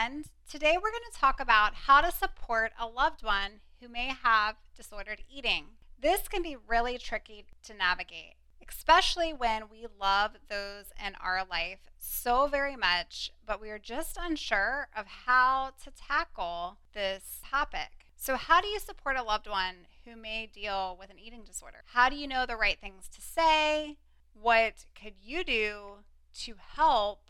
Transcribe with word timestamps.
Today 0.00 0.78
we're 0.82 0.90
going 0.90 1.02
to 1.12 1.20
talk 1.20 1.40
about 1.40 1.74
how 1.74 2.00
to 2.00 2.10
support 2.10 2.72
a 2.80 2.86
loved 2.86 3.22
one 3.22 3.60
who 3.80 3.88
may 3.88 4.14
have 4.22 4.56
disordered 4.74 5.22
eating. 5.30 5.64
This 6.00 6.26
can 6.26 6.40
be 6.40 6.56
really 6.56 6.96
tricky 6.96 7.44
to 7.64 7.74
navigate, 7.74 8.36
especially 8.66 9.34
when 9.34 9.64
we 9.70 9.86
love 10.00 10.36
those 10.48 10.86
in 11.06 11.16
our 11.22 11.44
life 11.44 11.80
so 11.98 12.46
very 12.46 12.76
much, 12.76 13.30
but 13.44 13.60
we 13.60 13.68
are 13.68 13.78
just 13.78 14.16
unsure 14.18 14.88
of 14.96 15.04
how 15.26 15.72
to 15.84 15.90
tackle 15.90 16.78
this 16.94 17.42
topic. 17.44 18.06
So, 18.16 18.36
how 18.36 18.62
do 18.62 18.68
you 18.68 18.78
support 18.78 19.18
a 19.18 19.22
loved 19.22 19.48
one 19.48 19.86
who 20.06 20.16
may 20.16 20.46
deal 20.46 20.96
with 20.98 21.10
an 21.10 21.18
eating 21.18 21.44
disorder? 21.44 21.84
How 21.92 22.08
do 22.08 22.16
you 22.16 22.26
know 22.26 22.46
the 22.46 22.56
right 22.56 22.80
things 22.80 23.06
to 23.14 23.20
say? 23.20 23.98
What 24.32 24.86
could 24.94 25.16
you 25.22 25.44
do 25.44 26.04
to 26.38 26.54
help 26.74 27.29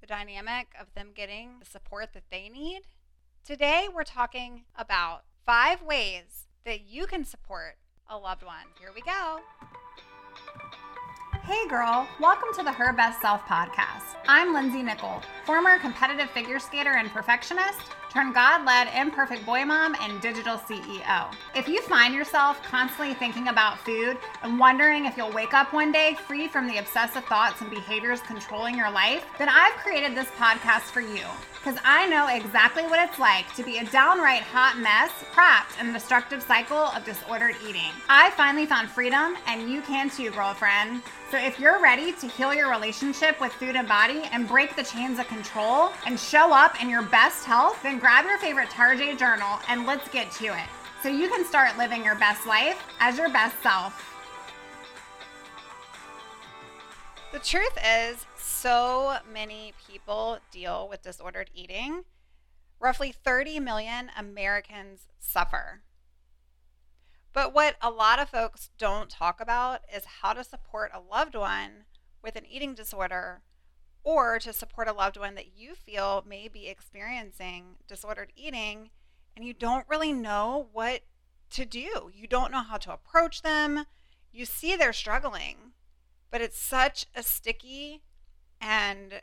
the 0.00 0.06
dynamic 0.06 0.68
of 0.80 0.92
them 0.94 1.10
getting 1.14 1.58
the 1.60 1.66
support 1.66 2.12
that 2.14 2.24
they 2.30 2.48
need? 2.48 2.82
Today, 3.44 3.86
we're 3.92 4.04
talking 4.04 4.64
about 4.76 5.24
five 5.44 5.82
ways 5.82 6.46
that 6.64 6.82
you 6.82 7.06
can 7.06 7.24
support 7.24 7.76
a 8.08 8.16
loved 8.16 8.42
one. 8.42 8.66
Here 8.78 8.90
we 8.94 9.02
go. 9.02 9.40
Hey 11.42 11.66
girl, 11.68 12.06
welcome 12.20 12.48
to 12.56 12.62
the 12.62 12.72
Her 12.72 12.92
Best 12.92 13.20
Self 13.20 13.42
podcast. 13.42 14.16
I'm 14.28 14.52
Lindsey 14.54 14.82
Nichol, 14.82 15.22
former 15.44 15.78
competitive 15.78 16.30
figure 16.30 16.58
skater 16.58 16.96
and 16.96 17.10
perfectionist 17.10 17.80
turn 18.10 18.32
God 18.32 18.66
led 18.66 18.88
imperfect 18.94 19.46
boy 19.46 19.64
mom 19.64 19.94
and 20.00 20.20
digital 20.20 20.58
CEO. 20.58 21.32
If 21.54 21.68
you 21.68 21.80
find 21.82 22.14
yourself 22.14 22.62
constantly 22.62 23.14
thinking 23.14 23.48
about 23.48 23.78
food 23.78 24.18
and 24.42 24.58
wondering 24.58 25.06
if 25.06 25.16
you'll 25.16 25.32
wake 25.32 25.54
up 25.54 25.72
one 25.72 25.92
day 25.92 26.16
free 26.26 26.48
from 26.48 26.66
the 26.66 26.78
obsessive 26.78 27.24
thoughts 27.24 27.60
and 27.60 27.70
behaviors 27.70 28.20
controlling 28.20 28.76
your 28.76 28.90
life, 28.90 29.24
then 29.38 29.48
I've 29.48 29.74
created 29.74 30.16
this 30.16 30.28
podcast 30.36 30.90
for 30.90 31.00
you 31.00 31.24
because 31.62 31.78
I 31.84 32.06
know 32.08 32.28
exactly 32.28 32.84
what 32.84 33.06
it's 33.06 33.18
like 33.18 33.54
to 33.54 33.62
be 33.62 33.78
a 33.78 33.84
downright 33.86 34.42
hot 34.42 34.78
mess 34.78 35.12
trapped 35.32 35.78
in 35.78 35.90
a 35.90 35.92
destructive 35.92 36.42
cycle 36.42 36.76
of 36.76 37.04
disordered 37.04 37.54
eating. 37.68 37.92
I 38.08 38.30
finally 38.30 38.64
found 38.64 38.88
freedom, 38.88 39.36
and 39.46 39.70
you 39.70 39.82
can 39.82 40.08
too, 40.08 40.30
girlfriend. 40.30 41.02
So 41.30 41.38
if 41.38 41.60
you're 41.60 41.80
ready 41.80 42.10
to 42.10 42.26
heal 42.26 42.52
your 42.52 42.68
relationship 42.68 43.40
with 43.40 43.52
food 43.52 43.76
and 43.76 43.86
body 43.86 44.22
and 44.32 44.48
break 44.48 44.74
the 44.74 44.82
chains 44.82 45.20
of 45.20 45.28
control 45.28 45.90
and 46.04 46.18
show 46.18 46.52
up 46.52 46.82
in 46.82 46.90
your 46.90 47.02
best 47.02 47.44
health, 47.44 47.80
then 47.84 48.00
grab 48.00 48.24
your 48.24 48.36
favorite 48.38 48.68
Tarjay 48.68 49.16
journal 49.16 49.60
and 49.68 49.86
let's 49.86 50.08
get 50.08 50.32
to 50.32 50.46
it. 50.46 50.68
So 51.04 51.08
you 51.08 51.28
can 51.28 51.44
start 51.44 51.78
living 51.78 52.04
your 52.04 52.16
best 52.16 52.48
life 52.48 52.82
as 52.98 53.16
your 53.16 53.28
best 53.28 53.54
self. 53.62 54.12
The 57.30 57.38
truth 57.38 57.78
is, 57.86 58.26
so 58.36 59.18
many 59.32 59.72
people 59.88 60.40
deal 60.50 60.88
with 60.88 61.02
disordered 61.02 61.48
eating. 61.54 62.02
Roughly 62.80 63.12
30 63.12 63.60
million 63.60 64.10
Americans 64.18 65.06
suffer. 65.20 65.82
But 67.32 67.54
what 67.54 67.76
a 67.80 67.90
lot 67.90 68.18
of 68.18 68.28
folks 68.28 68.70
don't 68.78 69.08
talk 69.08 69.40
about 69.40 69.80
is 69.94 70.04
how 70.22 70.32
to 70.32 70.42
support 70.42 70.90
a 70.92 71.00
loved 71.00 71.34
one 71.34 71.84
with 72.22 72.36
an 72.36 72.46
eating 72.46 72.74
disorder 72.74 73.42
or 74.02 74.38
to 74.38 74.52
support 74.52 74.88
a 74.88 74.92
loved 74.92 75.16
one 75.16 75.34
that 75.34 75.56
you 75.56 75.74
feel 75.74 76.24
may 76.26 76.48
be 76.48 76.68
experiencing 76.68 77.76
disordered 77.86 78.32
eating 78.34 78.90
and 79.36 79.44
you 79.44 79.52
don't 79.52 79.88
really 79.88 80.12
know 80.12 80.68
what 80.72 81.02
to 81.50 81.64
do. 81.64 82.10
You 82.12 82.26
don't 82.26 82.52
know 82.52 82.62
how 82.62 82.78
to 82.78 82.92
approach 82.92 83.42
them. 83.42 83.84
You 84.32 84.44
see 84.44 84.76
they're 84.76 84.92
struggling, 84.92 85.72
but 86.30 86.40
it's 86.40 86.58
such 86.58 87.06
a 87.14 87.22
sticky 87.22 88.02
and 88.60 89.22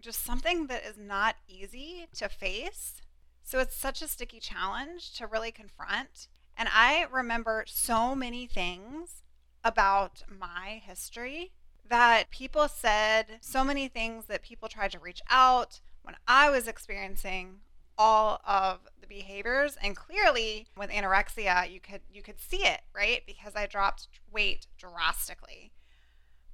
just 0.00 0.24
something 0.24 0.66
that 0.68 0.84
is 0.84 0.96
not 0.98 1.36
easy 1.48 2.06
to 2.16 2.28
face. 2.28 3.02
So 3.42 3.58
it's 3.58 3.76
such 3.76 4.02
a 4.02 4.08
sticky 4.08 4.40
challenge 4.40 5.12
to 5.14 5.26
really 5.26 5.50
confront. 5.50 6.28
And 6.60 6.68
I 6.70 7.06
remember 7.10 7.64
so 7.66 8.14
many 8.14 8.46
things 8.46 9.22
about 9.64 10.24
my 10.28 10.82
history 10.84 11.52
that 11.88 12.28
people 12.30 12.68
said, 12.68 13.38
so 13.40 13.64
many 13.64 13.88
things 13.88 14.26
that 14.26 14.42
people 14.42 14.68
tried 14.68 14.92
to 14.92 14.98
reach 14.98 15.22
out 15.30 15.80
when 16.02 16.16
I 16.28 16.50
was 16.50 16.68
experiencing 16.68 17.60
all 17.96 18.42
of 18.46 18.80
the 19.00 19.06
behaviors. 19.06 19.78
And 19.82 19.96
clearly 19.96 20.66
with 20.76 20.90
anorexia 20.90 21.72
you 21.72 21.80
could 21.80 22.02
you 22.12 22.22
could 22.22 22.38
see 22.38 22.58
it 22.58 22.82
right? 22.94 23.22
Because 23.26 23.56
i 23.56 23.64
dropped 23.64 24.08
weight 24.30 24.66
drastically. 24.76 25.72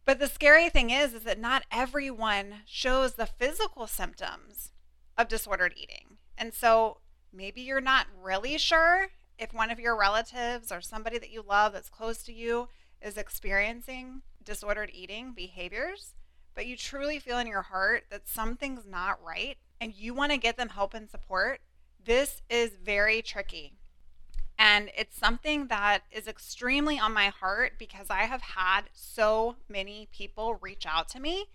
But 0.04 0.20
the 0.20 0.28
scary 0.28 0.70
thing 0.70 0.90
is 0.90 1.14
is 1.14 1.22
that 1.22 1.40
not 1.40 1.64
everyone 1.72 2.60
shows 2.64 3.14
the 3.14 3.26
physical 3.26 3.88
symptoms 3.88 4.70
of 5.18 5.26
disordered 5.26 5.74
eating. 5.76 6.18
And 6.38 6.54
so 6.54 6.98
maybe 7.32 7.60
you're 7.60 7.80
not 7.80 8.06
really 8.22 8.56
sure 8.56 9.08
if 9.38 9.52
one 9.52 9.70
of 9.70 9.80
your 9.80 9.98
relatives 9.98 10.72
or 10.72 10.80
somebody 10.80 11.18
that 11.18 11.30
you 11.30 11.42
love 11.46 11.72
that's 11.72 11.88
close 11.88 12.22
to 12.24 12.32
you 12.32 12.68
is 13.02 13.16
experiencing 13.16 14.22
disordered 14.42 14.90
eating 14.92 15.32
behaviors, 15.34 16.14
but 16.54 16.66
you 16.66 16.76
truly 16.76 17.18
feel 17.18 17.38
in 17.38 17.46
your 17.46 17.62
heart 17.62 18.04
that 18.10 18.28
something's 18.28 18.86
not 18.86 19.22
right 19.22 19.56
and 19.80 19.94
you 19.94 20.14
want 20.14 20.32
to 20.32 20.38
get 20.38 20.56
them 20.56 20.70
help 20.70 20.94
and 20.94 21.10
support. 21.10 21.60
This 22.02 22.42
is 22.48 22.72
very 22.82 23.20
tricky. 23.20 23.74
And 24.58 24.90
it's 24.96 25.18
something 25.18 25.66
that 25.66 26.04
is 26.10 26.26
extremely 26.26 26.98
on 26.98 27.12
my 27.12 27.26
heart 27.26 27.74
because 27.78 28.08
I 28.08 28.22
have 28.22 28.40
had 28.40 28.82
so 28.94 29.56
many 29.68 30.08
people 30.12 30.54
reach 30.54 30.86
out 30.86 31.08
to 31.10 31.20
me 31.20 31.46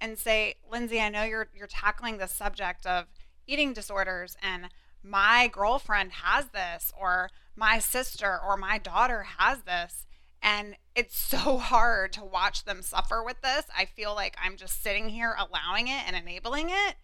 and 0.00 0.18
say, 0.18 0.54
Lindsey, 0.70 1.00
I 1.00 1.10
know 1.10 1.24
you're 1.24 1.48
you're 1.54 1.66
tackling 1.66 2.16
the 2.16 2.26
subject 2.26 2.86
of 2.86 3.06
eating 3.46 3.74
disorders 3.74 4.36
and 4.42 4.68
my 5.08 5.48
girlfriend 5.52 6.12
has 6.12 6.46
this 6.48 6.92
or 6.98 7.30
my 7.56 7.78
sister 7.78 8.38
or 8.38 8.56
my 8.56 8.78
daughter 8.78 9.24
has 9.38 9.62
this 9.62 10.06
and 10.42 10.76
it's 10.94 11.18
so 11.18 11.58
hard 11.58 12.12
to 12.12 12.24
watch 12.24 12.64
them 12.64 12.82
suffer 12.82 13.22
with 13.22 13.40
this. 13.42 13.64
I 13.76 13.84
feel 13.84 14.14
like 14.14 14.36
I'm 14.42 14.56
just 14.56 14.82
sitting 14.82 15.08
here 15.08 15.34
allowing 15.38 15.88
it 15.88 16.02
and 16.06 16.14
enabling 16.14 16.70
it 16.70 16.94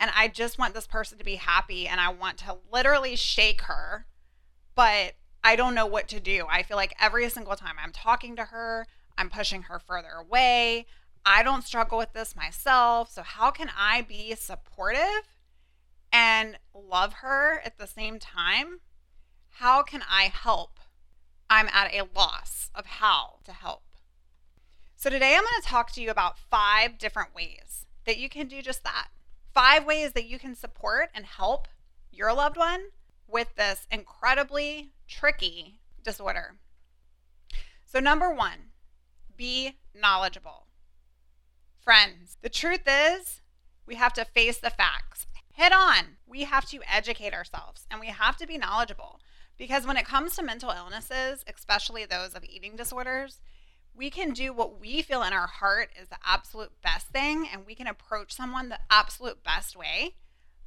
and 0.00 0.10
I 0.14 0.28
just 0.28 0.58
want 0.58 0.74
this 0.74 0.86
person 0.86 1.18
to 1.18 1.24
be 1.24 1.36
happy 1.36 1.86
and 1.86 2.00
I 2.00 2.08
want 2.08 2.38
to 2.38 2.58
literally 2.72 3.16
shake 3.16 3.62
her 3.62 4.06
but 4.74 5.14
I 5.42 5.56
don't 5.56 5.74
know 5.74 5.86
what 5.86 6.08
to 6.08 6.20
do. 6.20 6.46
I 6.50 6.62
feel 6.62 6.78
like 6.78 6.94
every 7.00 7.28
single 7.28 7.54
time 7.54 7.76
I'm 7.78 7.92
talking 7.92 8.34
to 8.36 8.46
her, 8.46 8.86
I'm 9.18 9.28
pushing 9.28 9.62
her 9.62 9.78
further 9.78 10.08
away. 10.18 10.86
I 11.26 11.42
don't 11.42 11.64
struggle 11.64 11.98
with 11.98 12.14
this 12.14 12.34
myself. 12.34 13.10
So, 13.10 13.22
how 13.22 13.50
can 13.50 13.70
I 13.78 14.02
be 14.02 14.34
supportive 14.34 15.28
and 16.14 16.56
love 16.72 17.14
her 17.14 17.60
at 17.64 17.76
the 17.76 17.88
same 17.88 18.20
time? 18.20 18.78
How 19.48 19.82
can 19.82 20.00
I 20.08 20.30
help? 20.32 20.78
I'm 21.50 21.68
at 21.72 21.92
a 21.92 22.08
loss 22.14 22.70
of 22.72 22.86
how 22.86 23.40
to 23.44 23.52
help. 23.52 23.82
So, 24.94 25.10
today 25.10 25.34
I'm 25.34 25.42
going 25.42 25.60
to 25.60 25.68
talk 25.68 25.90
to 25.92 26.00
you 26.00 26.10
about 26.10 26.38
five 26.38 26.98
different 26.98 27.34
ways 27.34 27.84
that 28.06 28.16
you 28.16 28.28
can 28.28 28.46
do 28.46 28.62
just 28.62 28.84
that. 28.84 29.08
Five 29.52 29.84
ways 29.84 30.12
that 30.12 30.26
you 30.26 30.38
can 30.38 30.54
support 30.54 31.10
and 31.14 31.26
help 31.26 31.66
your 32.12 32.32
loved 32.32 32.56
one 32.56 32.84
with 33.26 33.56
this 33.56 33.86
incredibly 33.90 34.92
tricky 35.08 35.80
disorder. 36.02 36.54
So, 37.84 37.98
number 37.98 38.32
one, 38.32 38.70
be 39.36 39.78
knowledgeable. 39.94 40.68
Friends, 41.80 42.38
the 42.40 42.48
truth 42.48 42.82
is, 42.86 43.40
we 43.84 43.96
have 43.96 44.12
to 44.14 44.24
face 44.24 44.58
the 44.58 44.70
facts 44.70 45.26
head 45.54 45.72
on. 45.72 46.18
We 46.26 46.44
have 46.44 46.66
to 46.70 46.80
educate 46.90 47.34
ourselves 47.34 47.86
and 47.90 48.00
we 48.00 48.08
have 48.08 48.36
to 48.36 48.46
be 48.46 48.58
knowledgeable 48.58 49.20
because 49.56 49.86
when 49.86 49.96
it 49.96 50.06
comes 50.06 50.36
to 50.36 50.42
mental 50.42 50.70
illnesses, 50.70 51.44
especially 51.52 52.04
those 52.04 52.34
of 52.34 52.44
eating 52.44 52.76
disorders, 52.76 53.40
we 53.96 54.10
can 54.10 54.32
do 54.32 54.52
what 54.52 54.80
we 54.80 55.02
feel 55.02 55.22
in 55.22 55.32
our 55.32 55.46
heart 55.46 55.90
is 56.00 56.08
the 56.08 56.18
absolute 56.24 56.72
best 56.82 57.08
thing 57.08 57.48
and 57.52 57.64
we 57.66 57.74
can 57.74 57.86
approach 57.86 58.32
someone 58.32 58.68
the 58.68 58.80
absolute 58.90 59.42
best 59.44 59.76
way 59.76 60.14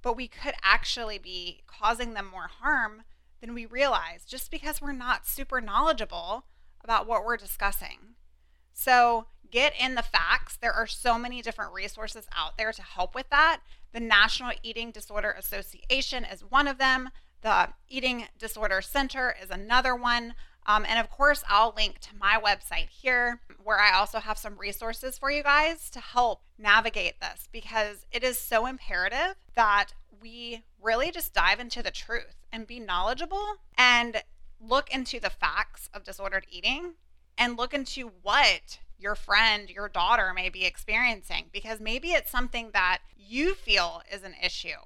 but 0.02 0.16
we 0.16 0.28
could 0.28 0.53
actually 0.64 1.18
be 1.18 1.63
causing 1.68 2.13
them 2.13 2.30
more 2.31 2.48
harm 2.62 3.04
than 3.42 3.54
we 3.54 3.66
realize 3.66 4.25
just 4.25 4.50
because 4.50 4.81
we're 4.81 4.92
not 4.92 5.28
super 5.28 5.62
knowledgeable 5.62 6.45
about 6.81 7.07
what 7.07 7.25
we're 7.25 7.38
discussing. 7.38 8.16
So, 8.74 9.25
get 9.52 9.74
in 9.80 9.96
the 9.96 10.02
facts. 10.02 10.58
There 10.58 10.74
are 10.74 10.88
so 10.88 11.18
many 11.18 11.42
different 11.42 11.74
resources 11.74 12.28
out 12.36 12.58
there 12.58 12.72
to 12.72 12.82
help 12.82 13.16
with 13.16 13.30
that. 13.30 13.62
The 13.94 14.00
National 14.00 14.52
Eating 14.64 14.92
Disorder 14.92 15.32
Association 15.32 16.26
is 16.26 16.42
one 16.42 16.68
of 16.68 16.78
them. 16.78 17.10
The 17.42 17.70
Eating 17.90 18.26
Disorder 18.38 18.82
Center 18.82 19.36
is 19.42 19.50
another 19.50 19.96
one. 19.96 20.34
Um, 20.66 20.86
and 20.86 21.00
of 21.00 21.10
course, 21.10 21.44
I'll 21.48 21.74
link 21.76 22.00
to 22.00 22.16
my 22.20 22.38
website 22.44 22.90
here 22.90 23.40
where 23.64 23.80
I 23.80 23.98
also 23.98 24.20
have 24.20 24.38
some 24.38 24.58
resources 24.58 25.18
for 25.18 25.32
you 25.32 25.44
guys 25.44 25.90
to 25.92 26.00
help 26.00 26.42
navigate 26.58 27.22
this 27.22 27.48
because 27.52 28.06
it 28.12 28.24
is 28.24 28.38
so 28.38 28.66
imperative 28.66 29.36
that 29.56 29.88
we 30.22 30.64
really 30.82 31.12
just 31.12 31.34
dive 31.34 31.60
into 31.60 31.82
the 31.82 31.92
truth 31.92 32.36
and 32.52 32.68
be 32.68 32.80
knowledgeable 32.80 33.46
and 33.78 34.22
look 34.60 34.90
into 34.94 35.20
the 35.20 35.30
facts 35.30 35.90
of 35.94 36.04
disordered 36.04 36.46
eating 36.50 36.96
and 37.38 37.58
look 37.58 37.74
into 37.74 38.12
what 38.22 38.80
your 38.98 39.16
friend, 39.16 39.70
your 39.70 39.90
daughter 39.90 40.34
may 40.34 40.50
be 40.50 40.66
experiencing 40.66 41.46
because 41.52 41.80
maybe 41.80 42.10
it's 42.10 42.32
something 42.32 42.72
that 42.74 43.00
you 43.16 43.54
feel 43.54 44.02
is 44.12 44.24
an 44.24 44.36
issue 44.44 44.78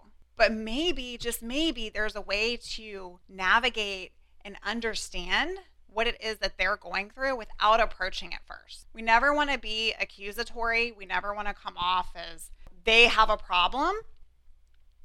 but 0.42 0.52
maybe, 0.52 1.20
just 1.20 1.44
maybe, 1.44 1.90
there's 1.90 2.16
a 2.16 2.22
way 2.22 2.58
to 2.58 3.20
navigate 3.30 4.14
and 4.44 4.58
understand 4.66 5.60
what 5.86 6.08
it 6.08 6.18
is 6.20 6.38
that 6.38 6.58
they're 6.58 6.78
going 6.78 7.12
through 7.12 7.38
without 7.38 7.80
approaching 7.80 8.32
it 8.32 8.40
first. 8.48 8.88
We 8.92 9.04
never 9.04 9.36
want 9.36 9.52
to 9.52 9.60
be 9.60 9.94
accusatory. 10.02 10.94
We 10.94 11.06
never 11.06 11.36
want 11.36 11.48
to 11.48 11.54
come 11.54 11.76
off 11.78 12.16
as 12.16 12.50
they 12.86 13.04
have 13.04 13.30
a 13.30 13.38
problem. 13.38 13.98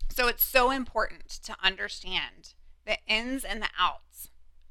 So 0.09 0.27
it's 0.27 0.43
so 0.43 0.71
important 0.71 1.29
to 1.43 1.55
understand 1.63 2.55
the 2.87 2.97
ins 3.07 3.45
and 3.45 3.61
the 3.61 3.69
outs 3.79 4.31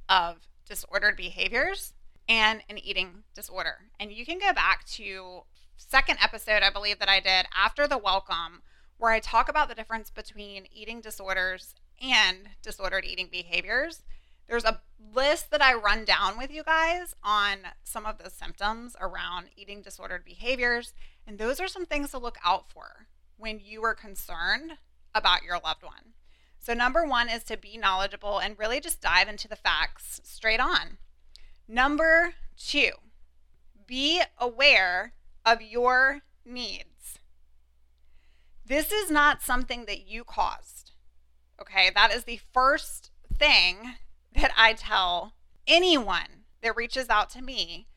of 0.09 0.47
disordered 0.67 1.15
behaviors 1.15 1.93
and 2.27 2.61
an 2.69 2.77
eating 2.77 3.23
disorder. 3.33 3.89
And 3.99 4.11
you 4.11 4.25
can 4.25 4.39
go 4.39 4.53
back 4.53 4.85
to 4.93 5.43
second 5.77 6.17
episode 6.21 6.63
I 6.63 6.69
believe 6.69 6.99
that 6.99 7.09
I 7.09 7.19
did 7.19 7.47
after 7.55 7.87
the 7.87 7.97
welcome 7.97 8.61
where 8.97 9.11
I 9.11 9.19
talk 9.19 9.49
about 9.49 9.67
the 9.67 9.75
difference 9.75 10.09
between 10.09 10.67
eating 10.73 11.01
disorders 11.01 11.75
and 12.01 12.49
disordered 12.61 13.05
eating 13.05 13.27
behaviors. 13.31 14.03
There's 14.47 14.63
a 14.63 14.81
list 15.13 15.51
that 15.51 15.61
I 15.61 15.73
run 15.73 16.05
down 16.05 16.37
with 16.37 16.51
you 16.51 16.63
guys 16.63 17.15
on 17.23 17.59
some 17.83 18.05
of 18.05 18.19
the 18.19 18.29
symptoms 18.29 18.95
around 19.01 19.47
eating 19.55 19.81
disordered 19.81 20.23
behaviors. 20.23 20.93
And 21.27 21.37
those 21.37 21.59
are 21.59 21.67
some 21.67 21.85
things 21.85 22.11
to 22.11 22.19
look 22.19 22.37
out 22.45 22.71
for 22.71 23.07
when 23.37 23.59
you 23.63 23.83
are 23.83 23.95
concerned 23.95 24.73
about 25.13 25.43
your 25.43 25.59
loved 25.63 25.83
one. 25.83 26.13
So, 26.59 26.73
number 26.73 27.05
one 27.05 27.29
is 27.29 27.43
to 27.45 27.57
be 27.57 27.77
knowledgeable 27.77 28.39
and 28.39 28.57
really 28.57 28.79
just 28.79 29.01
dive 29.01 29.27
into 29.27 29.47
the 29.47 29.55
facts 29.55 30.21
straight 30.23 30.59
on. 30.59 30.97
Number 31.67 32.33
two, 32.57 32.91
be 33.87 34.21
aware 34.37 35.13
of 35.45 35.61
your 35.61 36.21
needs. 36.45 37.19
This 38.65 38.91
is 38.91 39.09
not 39.09 39.41
something 39.41 39.85
that 39.85 40.07
you 40.07 40.23
caused. 40.23 40.91
Okay, 41.59 41.89
that 41.95 42.13
is 42.13 42.25
the 42.25 42.39
first 42.53 43.11
thing 43.33 43.95
that 44.33 44.51
I 44.57 44.73
tell 44.73 45.33
anyone 45.67 46.43
that 46.61 46.75
reaches 46.75 47.09
out 47.09 47.29
to 47.31 47.41
me 47.41 47.87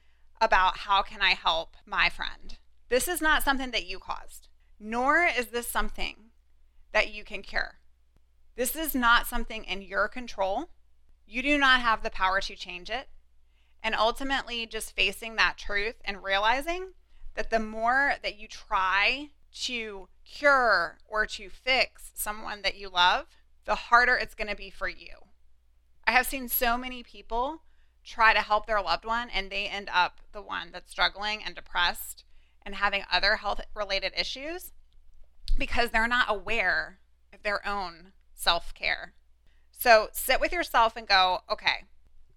about 0.40 0.78
how 0.78 1.02
can 1.02 1.20
I 1.20 1.30
help 1.30 1.76
my 1.84 2.08
friend. 2.08 2.56
This 2.88 3.08
is 3.08 3.20
not 3.20 3.42
something 3.42 3.70
that 3.72 3.86
you 3.86 3.98
caused, 3.98 4.48
nor 4.80 5.24
is 5.24 5.46
this 5.46 5.68
something 5.68 6.30
that 6.92 7.12
you 7.12 7.24
can 7.24 7.42
cure. 7.42 7.80
This 8.56 8.74
is 8.74 8.94
not 8.94 9.26
something 9.26 9.64
in 9.64 9.82
your 9.82 10.08
control. 10.08 10.70
You 11.26 11.42
do 11.42 11.58
not 11.58 11.80
have 11.80 12.02
the 12.02 12.10
power 12.10 12.40
to 12.40 12.56
change 12.56 12.88
it. 12.88 13.08
And 13.82 13.94
ultimately, 13.94 14.66
just 14.66 14.94
facing 14.94 15.36
that 15.36 15.56
truth 15.56 15.96
and 16.04 16.22
realizing 16.22 16.92
that 17.34 17.50
the 17.50 17.60
more 17.60 18.14
that 18.22 18.38
you 18.38 18.48
try 18.48 19.30
to 19.64 20.08
cure 20.24 20.98
or 21.06 21.26
to 21.26 21.48
fix 21.48 22.10
someone 22.14 22.62
that 22.62 22.76
you 22.76 22.88
love, 22.88 23.26
the 23.64 23.74
harder 23.74 24.16
it's 24.16 24.34
going 24.34 24.48
to 24.48 24.56
be 24.56 24.70
for 24.70 24.88
you. 24.88 25.08
I 26.06 26.12
have 26.12 26.26
seen 26.26 26.48
so 26.48 26.76
many 26.76 27.02
people 27.02 27.62
try 28.04 28.32
to 28.32 28.40
help 28.40 28.66
their 28.66 28.80
loved 28.80 29.04
one 29.04 29.28
and 29.30 29.50
they 29.50 29.66
end 29.66 29.90
up 29.92 30.20
the 30.32 30.42
one 30.42 30.70
that's 30.72 30.90
struggling 30.90 31.42
and 31.44 31.54
depressed 31.54 32.24
and 32.64 32.76
having 32.76 33.04
other 33.12 33.36
health 33.36 33.60
related 33.74 34.12
issues 34.16 34.72
because 35.58 35.90
they're 35.90 36.08
not 36.08 36.30
aware 36.30 36.98
of 37.32 37.42
their 37.42 37.66
own 37.66 38.12
self 38.34 38.72
care. 38.74 39.14
So 39.70 40.08
sit 40.12 40.40
with 40.40 40.52
yourself 40.52 40.96
and 40.96 41.06
go, 41.06 41.40
okay, 41.50 41.84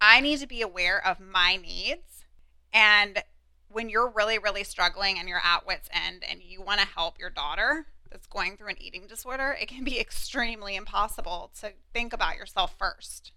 I 0.02 0.20
need 0.20 0.40
to 0.40 0.48
be 0.48 0.64
aware 0.64 1.06
of 1.06 1.20
my 1.20 1.58
needs. 1.58 2.26
And 2.74 3.22
when 3.70 3.88
you're 3.88 4.10
really, 4.10 4.40
really 4.40 4.64
struggling 4.64 5.20
and 5.20 5.30
you're 5.30 5.42
at 5.44 5.68
wit's 5.68 5.90
end 5.94 6.24
and 6.30 6.42
you 6.42 6.60
want 6.62 6.82
to 6.82 6.88
help 6.88 7.20
your 7.20 7.30
daughter 7.30 7.86
that's 8.10 8.26
going 8.26 8.58
through 8.58 8.70
an 8.70 8.82
eating 8.82 9.06
disorder, 9.08 9.56
it 9.62 9.68
can 9.68 9.84
be 9.84 10.00
extremely 10.00 10.76
impossible 10.76 11.52
to 11.62 11.74
think 11.94 12.14
about 12.14 12.36
yourself 12.36 12.76
first. 12.78 13.32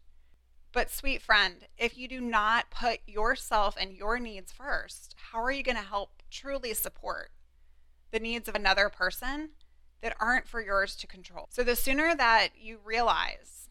But, 0.72 0.90
sweet 0.90 1.22
friend, 1.22 1.66
if 1.78 1.96
you 1.96 2.08
do 2.08 2.20
not 2.20 2.70
put 2.70 2.98
yourself 3.06 3.76
and 3.78 3.92
your 3.92 4.18
needs 4.18 4.50
first, 4.50 5.14
how 5.30 5.40
are 5.40 5.52
you 5.52 5.62
going 5.62 5.76
to 5.76 5.82
help 5.82 6.22
truly 6.32 6.74
support 6.74 7.30
the 8.10 8.18
needs 8.18 8.48
of 8.48 8.56
another 8.56 8.88
person 8.88 9.50
that 10.00 10.16
aren't 10.18 10.48
for 10.48 10.60
yours 10.60 10.96
to 10.96 11.06
control? 11.06 11.46
So, 11.50 11.62
the 11.62 11.76
sooner 11.76 12.16
that 12.16 12.48
you 12.60 12.80
realize 12.84 13.68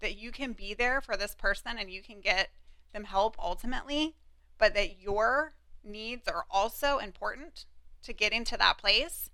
that 0.00 0.16
you 0.16 0.30
can 0.30 0.52
be 0.52 0.74
there 0.74 1.00
for 1.00 1.16
this 1.16 1.34
person 1.34 1.72
and 1.78 1.90
you 1.90 2.02
can 2.02 2.20
get 2.20 2.50
them 2.92 3.04
help 3.04 3.36
ultimately, 3.38 4.14
but 4.58 4.74
that 4.74 5.00
your 5.00 5.54
needs 5.84 6.28
are 6.28 6.44
also 6.50 6.98
important 6.98 7.64
to 8.02 8.12
getting 8.12 8.44
to 8.44 8.56
that 8.56 8.78
place, 8.78 9.30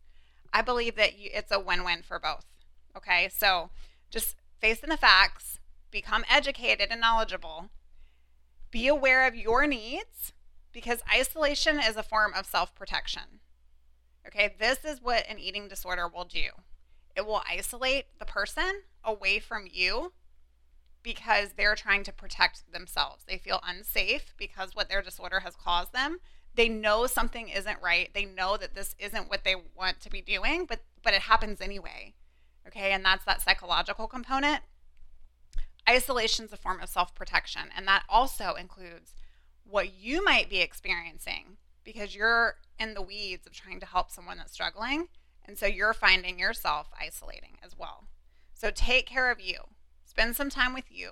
I 0.52 0.62
believe 0.62 0.96
that 0.96 1.18
you, 1.18 1.30
it's 1.32 1.52
a 1.52 1.60
win 1.60 1.84
win 1.84 2.02
for 2.02 2.18
both. 2.18 2.46
Okay, 2.96 3.28
so 3.32 3.70
just 4.10 4.36
facing 4.60 4.90
the 4.90 4.96
facts, 4.96 5.58
become 5.90 6.24
educated 6.30 6.88
and 6.90 7.00
knowledgeable, 7.00 7.70
be 8.70 8.88
aware 8.88 9.26
of 9.26 9.36
your 9.36 9.66
needs 9.66 10.32
because 10.72 11.02
isolation 11.12 11.78
is 11.78 11.96
a 11.96 12.02
form 12.02 12.32
of 12.34 12.46
self 12.46 12.74
protection. 12.74 13.40
Okay, 14.26 14.54
this 14.58 14.84
is 14.84 15.02
what 15.02 15.28
an 15.28 15.38
eating 15.38 15.68
disorder 15.68 16.08
will 16.08 16.24
do 16.24 16.50
it 17.16 17.26
will 17.26 17.42
isolate 17.48 18.06
the 18.18 18.24
person 18.24 18.82
away 19.04 19.38
from 19.38 19.68
you 19.70 20.12
because 21.04 21.50
they're 21.56 21.76
trying 21.76 22.02
to 22.02 22.12
protect 22.12 22.72
themselves. 22.72 23.22
They 23.28 23.38
feel 23.38 23.60
unsafe 23.64 24.34
because 24.36 24.74
what 24.74 24.88
their 24.88 25.02
disorder 25.02 25.40
has 25.40 25.54
caused 25.54 25.92
them. 25.92 26.18
They 26.56 26.68
know 26.68 27.06
something 27.06 27.48
isn't 27.48 27.82
right. 27.82 28.10
They 28.12 28.24
know 28.24 28.56
that 28.56 28.74
this 28.74 28.96
isn't 28.98 29.28
what 29.28 29.44
they 29.44 29.54
want 29.76 30.00
to 30.00 30.10
be 30.10 30.20
doing 30.20 30.66
but 30.66 30.80
but 31.04 31.14
it 31.14 31.22
happens 31.22 31.60
anyway 31.60 32.14
okay? 32.66 32.92
And 32.92 33.04
that's 33.04 33.24
that 33.24 33.42
psychological 33.42 34.08
component. 34.08 34.62
Isolation 35.88 36.46
is 36.46 36.52
a 36.52 36.56
form 36.56 36.80
of 36.80 36.88
self-protection 36.88 37.62
and 37.76 37.86
that 37.86 38.04
also 38.08 38.54
includes 38.54 39.14
what 39.64 39.94
you 39.94 40.24
might 40.24 40.48
be 40.48 40.60
experiencing 40.60 41.58
because 41.84 42.14
you're 42.14 42.56
in 42.78 42.94
the 42.94 43.02
weeds 43.02 43.46
of 43.46 43.52
trying 43.52 43.80
to 43.80 43.86
help 43.86 44.10
someone 44.10 44.38
that's 44.38 44.52
struggling 44.52 45.08
and 45.44 45.58
so 45.58 45.66
you're 45.66 45.92
finding 45.92 46.38
yourself 46.38 46.88
isolating 46.98 47.58
as 47.62 47.76
well. 47.78 48.04
So 48.54 48.70
take 48.70 49.06
care 49.06 49.30
of 49.30 49.40
you 49.40 49.56
spend 50.14 50.36
some 50.36 50.50
time 50.50 50.72
with 50.72 50.90
you 50.90 51.10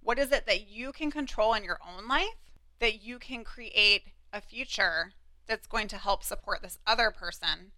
what 0.00 0.18
is 0.18 0.30
it 0.32 0.46
that 0.46 0.68
you 0.68 0.92
can 0.92 1.10
control 1.10 1.54
in 1.54 1.64
your 1.64 1.78
own 1.86 2.06
life 2.06 2.44
that 2.78 3.02
you 3.02 3.18
can 3.18 3.44
create 3.44 4.02
a 4.32 4.40
future 4.40 5.12
that's 5.46 5.66
going 5.66 5.88
to 5.88 5.96
help 5.96 6.22
support 6.22 6.62
this 6.62 6.78
other 6.86 7.10
person, 7.10 7.72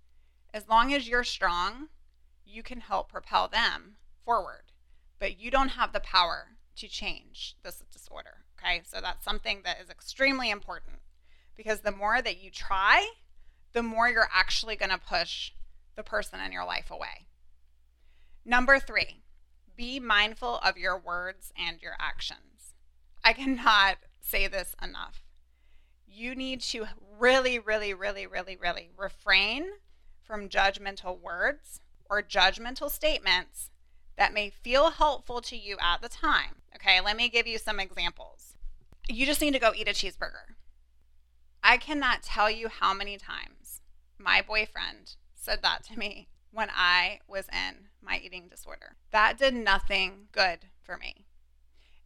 as 0.53 0.69
long 0.69 0.93
as 0.93 1.09
you're 1.09 1.25
strong, 1.25 1.89
you 2.45 2.63
can 2.63 2.81
help 2.81 3.11
propel 3.11 3.49
them 3.49 3.97
forward. 4.25 4.73
But 5.19 5.39
you 5.39 5.51
don't 5.51 5.71
have 5.71 5.93
the 5.93 6.01
power 6.01 6.57
to 6.77 6.89
change 6.89 7.57
this 7.63 7.83
disorder. 7.93 8.45
Okay. 8.59 8.83
So 8.85 9.01
that's 9.01 9.25
something 9.25 9.63
that 9.65 9.79
is 9.83 9.91
extremely 9.91 10.51
important 10.51 10.97
because 11.57 11.81
the 11.81 11.93
more 11.93 12.21
that 12.21 12.43
you 12.43 12.51
try, 12.51 13.13
the 13.73 13.83
more 13.83 14.09
you're 14.09 14.29
actually 14.33 14.77
going 14.77 14.91
to 14.91 14.99
push 14.99 15.53
the 15.95 16.03
person 16.03 16.41
in 16.41 16.53
your 16.53 16.67
life 16.67 16.91
away. 16.91 17.27
Number 18.45 18.79
three, 18.79 19.23
be 19.77 20.01
mindful 20.01 20.59
of 20.59 20.79
your 20.79 20.99
words 20.99 21.53
and 21.57 21.81
your 21.83 21.95
actions. 21.99 22.75
I 23.25 23.33
cannot 23.33 23.97
say 24.21 24.47
this 24.47 24.75
enough 24.83 25.23
you 26.17 26.35
need 26.35 26.61
to 26.63 26.87
really, 27.19 27.59
really, 27.59 27.93
really, 27.93 28.27
really, 28.27 28.57
really 28.57 28.91
refrain 28.97 29.67
from 30.23 30.49
judgmental 30.49 31.21
words 31.21 31.81
or 32.09 32.23
judgmental 32.23 32.91
statements 32.91 33.71
that 34.17 34.33
may 34.33 34.49
feel 34.49 34.91
helpful 34.91 35.41
to 35.43 35.57
you 35.57 35.77
at 35.81 36.01
the 36.01 36.09
time. 36.09 36.63
Okay, 36.75 37.01
let 37.01 37.17
me 37.17 37.29
give 37.29 37.47
you 37.47 37.59
some 37.59 37.79
examples. 37.79 38.55
You 39.09 39.27
just 39.27 39.41
need 39.41 39.53
to 39.53 39.59
go 39.59 39.73
eat 39.77 39.89
a 39.89 39.93
cheeseburger. 39.93 40.55
I 41.63 41.77
cannot 41.77 42.23
tell 42.23 42.51
you 42.51 42.69
how 42.69 42.95
many 42.95 43.19
times 43.19 43.83
my 44.19 44.41
boyfriend 44.41 45.17
said 45.35 45.61
that 45.63 45.85
to 45.85 45.99
me 45.99 46.29
when 46.51 46.71
I 46.75 47.21
was 47.29 47.47
in 47.53 47.89
my 48.07 48.21
eating 48.23 48.49
disorder. 48.49 48.97
That 49.11 49.37
did 49.37 49.55
nothing 49.55 50.29
good 50.33 50.61
for 50.83 50.97
me. 50.97 51.27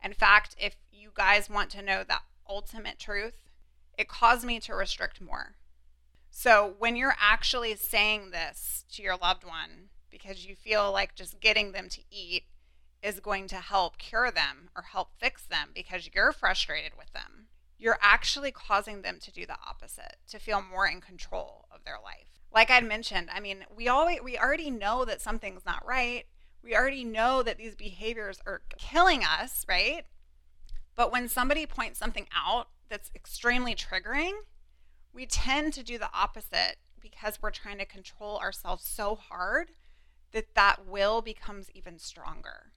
In 0.02 0.14
fact, 0.14 0.56
if 0.58 0.76
you 0.90 1.10
guys 1.14 1.50
want 1.50 1.70
to 1.70 1.82
know 1.82 2.02
the 2.02 2.20
ultimate 2.48 2.98
truth, 2.98 3.34
it 3.98 4.08
caused 4.08 4.44
me 4.44 4.58
to 4.60 4.74
restrict 4.74 5.20
more. 5.20 5.56
So 6.30 6.74
when 6.78 6.96
you're 6.96 7.16
actually 7.20 7.76
saying 7.76 8.30
this 8.30 8.84
to 8.92 9.02
your 9.02 9.16
loved 9.16 9.44
one 9.44 9.90
because 10.10 10.46
you 10.46 10.54
feel 10.54 10.90
like 10.90 11.14
just 11.14 11.40
getting 11.40 11.72
them 11.72 11.88
to 11.90 12.00
eat 12.10 12.44
is 13.02 13.20
going 13.20 13.46
to 13.48 13.56
help 13.56 13.98
cure 13.98 14.30
them 14.30 14.70
or 14.76 14.82
help 14.82 15.10
fix 15.18 15.44
them 15.44 15.70
because 15.74 16.10
you're 16.14 16.32
frustrated 16.32 16.92
with 16.96 17.12
them, 17.12 17.46
you're 17.80 17.98
actually 18.02 18.52
causing 18.52 19.00
them 19.00 19.18
to 19.20 19.32
do 19.32 19.46
the 19.46 19.56
opposite, 19.66 20.16
to 20.28 20.38
feel 20.38 20.62
more 20.62 20.86
in 20.86 21.00
control 21.00 21.66
of 21.74 21.82
their 21.84 21.98
life. 22.04 22.42
Like 22.52 22.70
I'd 22.70 22.86
mentioned, 22.86 23.30
I 23.32 23.40
mean, 23.40 23.64
we 23.74 23.88
always 23.88 24.20
we 24.22 24.38
already 24.38 24.70
know 24.70 25.04
that 25.06 25.22
something's 25.22 25.64
not 25.64 25.84
right. 25.86 26.24
We 26.62 26.76
already 26.76 27.04
know 27.04 27.42
that 27.42 27.56
these 27.56 27.74
behaviors 27.74 28.38
are 28.46 28.62
killing 28.76 29.22
us, 29.24 29.64
right? 29.66 30.04
But 30.94 31.10
when 31.10 31.28
somebody 31.28 31.64
points 31.64 31.98
something 31.98 32.26
out 32.36 32.68
that's 32.90 33.10
extremely 33.14 33.74
triggering, 33.74 34.32
we 35.14 35.24
tend 35.24 35.72
to 35.74 35.82
do 35.82 35.96
the 35.96 36.10
opposite 36.12 36.76
because 37.00 37.38
we're 37.40 37.50
trying 37.50 37.78
to 37.78 37.86
control 37.86 38.36
ourselves 38.38 38.84
so 38.84 39.14
hard 39.14 39.70
that 40.32 40.54
that 40.54 40.86
will 40.86 41.22
becomes 41.22 41.70
even 41.74 41.98
stronger. 41.98 42.72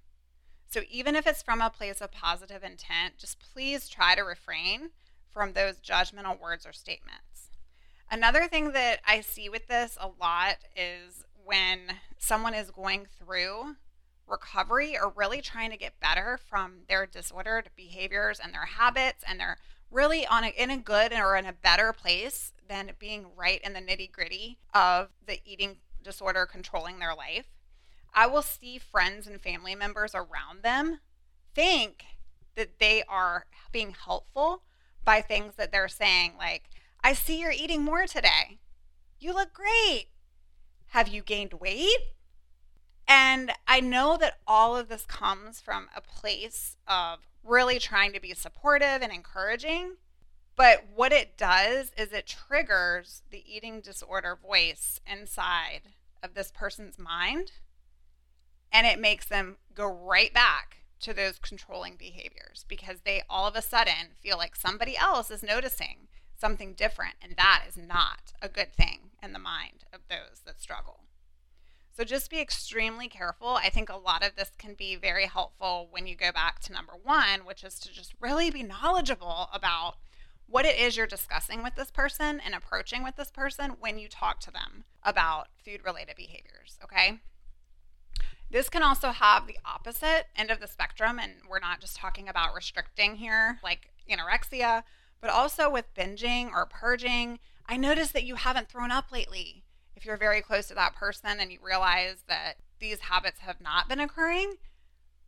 So 0.74 0.82
even 0.90 1.16
if 1.16 1.28
it's 1.28 1.44
from 1.44 1.62
a 1.62 1.70
place 1.70 2.02
of 2.02 2.12
positive 2.12 2.64
intent, 2.64 3.20
just 3.20 3.38
please 3.40 3.88
try 3.88 4.16
to 4.16 4.24
refrain 4.24 4.90
from 5.30 5.54
those 5.54 5.78
judgmental 5.78 6.42
words 6.42 6.66
or 6.66 6.74
statements. 6.74 7.52
Another 8.10 8.48
thing 8.48 8.72
that 8.72 9.00
I 9.06 9.22
see 9.22 9.50
with 9.50 9.68
this 9.68 10.00
a 10.02 10.10
lot 10.20 10.56
is 10.76 11.26
when 11.46 12.00
someone 12.18 12.56
is 12.56 12.72
going 12.72 13.06
through 13.20 13.76
recovery 14.28 14.98
or 14.98 15.14
really 15.16 15.42
trying 15.42 15.70
to 15.70 15.78
get 15.78 16.00
better 16.00 16.40
from 16.44 16.80
their 16.90 17.06
disordered 17.06 17.70
behaviors 17.76 18.40
and 18.40 18.52
their 18.52 18.66
habits 18.66 19.24
and 19.28 19.40
they're 19.40 19.60
really 19.92 20.26
on 20.26 20.44
a, 20.44 20.48
in 20.48 20.72
a 20.72 20.78
good 20.78 21.14
or 21.14 21.36
in 21.36 21.46
a 21.46 21.54
better 21.54 21.94
place 21.94 22.52
than 22.68 22.94
being 22.98 23.28
right 23.38 23.62
in 23.64 23.74
the 23.74 23.80
nitty 23.80 24.12
gritty 24.12 24.58
of 24.74 25.10
the 25.28 25.38
eating 25.46 25.78
disorder 26.02 26.48
controlling 26.48 26.98
their 26.98 27.14
life. 27.14 27.46
I 28.14 28.28
will 28.28 28.42
see 28.42 28.78
friends 28.78 29.28
and 29.28 29.42
family 29.42 29.76
members 29.76 30.14
around 30.14 30.64
them 30.64 31.00
think 31.56 32.06
that 32.56 32.80
they 32.80 33.04
are 33.08 33.46
being 33.72 33.96
helpful 34.06 34.64
by 35.04 35.22
things 35.22 35.56
that 35.56 35.72
they're 35.72 35.88
saying, 35.88 36.34
like, 36.38 36.70
I 37.04 37.14
see 37.14 37.40
you're 37.40 37.52
eating 37.52 37.84
more 37.84 38.06
today. 38.06 38.60
You 39.20 39.34
look 39.34 39.54
great. 39.54 40.08
Have 40.88 41.08
you 41.08 41.22
gained 41.22 41.54
weight? 41.54 41.98
And 43.08 43.52
I 43.68 43.80
know 43.80 44.18
that 44.20 44.40
all 44.48 44.78
of 44.78 44.88
this 44.88 45.06
comes 45.06 45.60
from 45.60 45.90
a 45.96 46.02
place 46.02 46.78
of 46.88 47.20
really 47.44 47.80
trying 47.80 48.14
to 48.14 48.22
be 48.22 48.34
supportive 48.34 49.02
and 49.02 49.12
encouraging. 49.12 49.96
But 50.56 50.86
what 50.96 51.12
it 51.12 51.38
does 51.38 51.92
is 51.98 52.14
it 52.14 52.28
triggers 52.28 53.24
the 53.32 53.44
eating 53.46 53.82
disorder 53.82 54.38
voice 54.42 55.02
inside 55.06 55.82
of 56.22 56.36
this 56.36 56.52
person's 56.52 56.98
mind 57.00 57.52
and 58.74 58.88
it 58.88 59.00
makes 59.00 59.28
them 59.28 59.58
go 59.74 59.86
right 59.86 60.34
back 60.34 60.80
to 61.00 61.14
those 61.14 61.38
controlling 61.38 61.96
behaviors 61.96 62.66
because 62.68 63.02
they 63.06 63.22
all 63.30 63.48
of 63.48 63.56
a 63.56 63.62
sudden 63.62 64.16
feel 64.20 64.38
like 64.38 64.56
somebody 64.56 64.98
else 64.98 65.30
is 65.30 65.44
noticing 65.44 66.08
something 66.36 66.74
different 66.74 67.16
and 67.22 67.36
that 67.38 67.64
is 67.70 67.78
not 67.78 68.34
a 68.42 68.50
good 68.50 68.74
thing 68.74 69.12
in 69.22 69.32
the 69.32 69.40
mind 69.40 69.86
of 69.94 70.02
those 70.10 70.42
that 70.46 70.60
struggle. 70.60 71.02
So 71.96 72.04
just 72.04 72.32
be 72.32 72.42
extremely 72.42 73.08
careful. 73.08 73.50
I 73.50 73.70
think 73.70 73.90
a 73.90 73.98
lot 73.98 74.26
of 74.26 74.36
this 74.36 74.52
can 74.58 74.74
be 74.74 74.96
very 74.96 75.28
helpful 75.28 75.88
when 75.92 76.08
you 76.08 76.16
go 76.16 76.32
back 76.32 76.60
to 76.62 76.74
number 76.74 76.94
1, 77.02 77.42
which 77.46 77.64
is 77.64 77.78
to 77.80 77.94
just 77.94 78.16
really 78.20 78.50
be 78.50 78.64
knowledgeable 78.64 79.48
about 79.54 79.98
what 80.48 80.66
it 80.66 80.78
is 80.78 80.98
you're 80.98 81.06
discussing 81.06 81.62
with 81.62 81.76
this 81.76 81.92
person 81.92 82.42
and 82.44 82.56
approaching 82.56 83.04
with 83.04 83.16
this 83.16 83.30
person 83.30 83.76
when 83.80 84.00
you 84.00 84.08
talk 84.08 84.40
to 84.40 84.52
them 84.52 84.86
about 85.04 85.50
food 85.64 85.82
related 85.86 86.16
behaviors, 86.16 86.80
okay? 86.84 87.20
This 88.54 88.70
can 88.70 88.84
also 88.84 89.10
have 89.10 89.48
the 89.48 89.58
opposite 89.66 90.28
end 90.36 90.52
of 90.52 90.60
the 90.60 90.68
spectrum, 90.68 91.18
and 91.18 91.32
we're 91.50 91.58
not 91.58 91.82
just 91.82 91.98
talking 91.98 92.30
about 92.30 92.54
restricting 92.54 93.16
here, 93.16 93.58
like 93.64 93.90
anorexia, 94.08 94.84
but 95.20 95.32
also 95.32 95.72
with 95.72 95.92
binging 95.96 96.52
or 96.52 96.68
purging. 96.68 97.40
I 97.66 97.78
noticed 97.78 98.14
that 98.14 98.26
you 98.26 98.36
haven't 98.36 98.70
thrown 98.70 98.92
up 98.92 99.12
lately. 99.12 99.64
If 99.96 100.06
you're 100.06 100.18
very 100.18 100.40
close 100.44 100.68
to 100.68 100.76
that 100.76 100.96
person 100.96 101.40
and 101.40 101.52
you 101.52 101.58
realize 101.64 102.26
that 102.28 102.58
these 102.78 103.00
habits 103.00 103.40
have 103.40 103.60
not 103.60 103.90
been 103.90 104.00
occurring, 104.00 104.58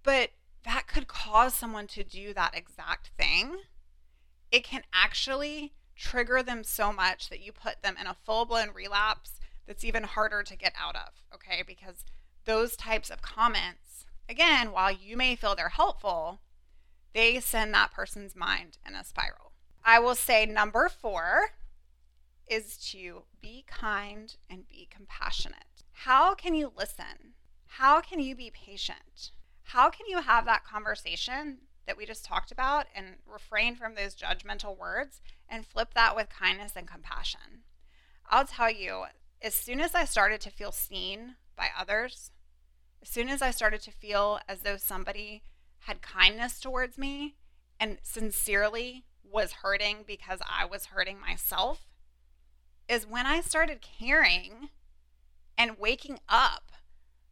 but 0.04 0.30
that 0.64 0.86
could 0.86 1.08
cause 1.08 1.56
someone 1.56 1.88
to 1.88 2.04
do 2.04 2.32
that 2.36 2.56
exact 2.56 3.10
thing, 3.18 3.56
it 4.52 4.64
can 4.64 4.84
actually 4.94 5.74
trigger 5.96 6.44
them 6.44 6.64
so 6.64 6.94
much 6.94 7.30
that 7.30 7.42
you 7.42 7.52
put 7.52 7.82
them 7.82 7.96
in 8.00 8.06
a 8.06 8.18
full 8.24 8.46
blown 8.46 8.70
relapse 8.72 9.40
that's 9.66 9.84
even 9.84 10.04
harder 10.04 10.44
to 10.44 10.56
get 10.56 10.74
out 10.80 10.96
of, 10.96 11.24
okay? 11.34 11.64
Because 11.66 12.06
those 12.46 12.76
types 12.76 13.10
of 13.10 13.22
comments, 13.22 14.06
again, 14.30 14.72
while 14.72 14.92
you 14.92 15.18
may 15.18 15.36
feel 15.36 15.56
they're 15.56 15.70
helpful, 15.70 16.40
they 17.14 17.40
send 17.40 17.74
that 17.74 17.92
person's 17.92 18.36
mind 18.36 18.78
in 18.88 18.96
a 18.96 19.04
spiral. 19.04 19.52
I 19.84 20.00
will 20.00 20.16
say 20.16 20.46
number 20.46 20.90
four 20.90 21.52
is 22.48 22.78
to 22.92 23.24
be 23.42 23.66
kind 23.68 24.36
and 24.50 24.68
be 24.68 24.88
compassionate. 24.90 25.84
How 25.92 26.36
can 26.36 26.56
you 26.56 26.72
listen? 26.78 27.34
How 27.66 28.02
can 28.02 28.20
you 28.20 28.36
be 28.36 28.52
patient? 28.52 29.32
How 29.64 29.90
can 29.90 30.06
you 30.08 30.22
have 30.22 30.46
that 30.46 30.66
conversation 30.66 31.60
that 31.88 31.98
we 31.98 32.06
just 32.06 32.26
talked 32.26 32.52
about 32.52 32.86
and 32.96 33.16
refrain 33.26 33.76
from 33.76 33.96
those 33.96 34.16
judgmental 34.16 34.78
words 34.78 35.22
and 35.50 35.66
flip 35.66 35.94
that 35.94 36.16
with 36.16 36.30
kindness 36.30 36.74
and 36.76 36.88
compassion? 36.88 37.64
I'll 38.30 38.46
tell 38.46 38.72
you, 38.72 39.06
as 39.42 39.54
soon 39.54 39.80
as 39.80 39.96
I 39.96 40.06
started 40.06 40.42
to 40.42 40.50
feel 40.50 40.72
seen 40.72 41.36
by 41.56 41.70
others, 41.78 42.32
as 43.06 43.12
soon 43.12 43.30
as 43.30 43.44
I 43.44 43.52
started 43.52 43.82
to 43.82 43.92
feel 43.92 44.40
as 44.50 44.62
though 44.62 44.78
somebody 44.78 45.44
had 45.82 46.02
kindness 46.02 46.60
towards 46.60 46.98
me 46.98 47.36
and 47.80 48.00
sincerely 48.02 49.06
was 49.24 49.54
hurting 49.62 49.98
because 50.08 50.40
I 50.42 50.66
was 50.66 50.88
hurting 50.88 51.20
myself, 51.20 51.86
is 52.90 53.06
when 53.06 53.28
I 53.28 53.42
started 53.42 53.86
caring 54.00 54.70
and 55.56 55.78
waking 55.78 56.20
up 56.28 56.72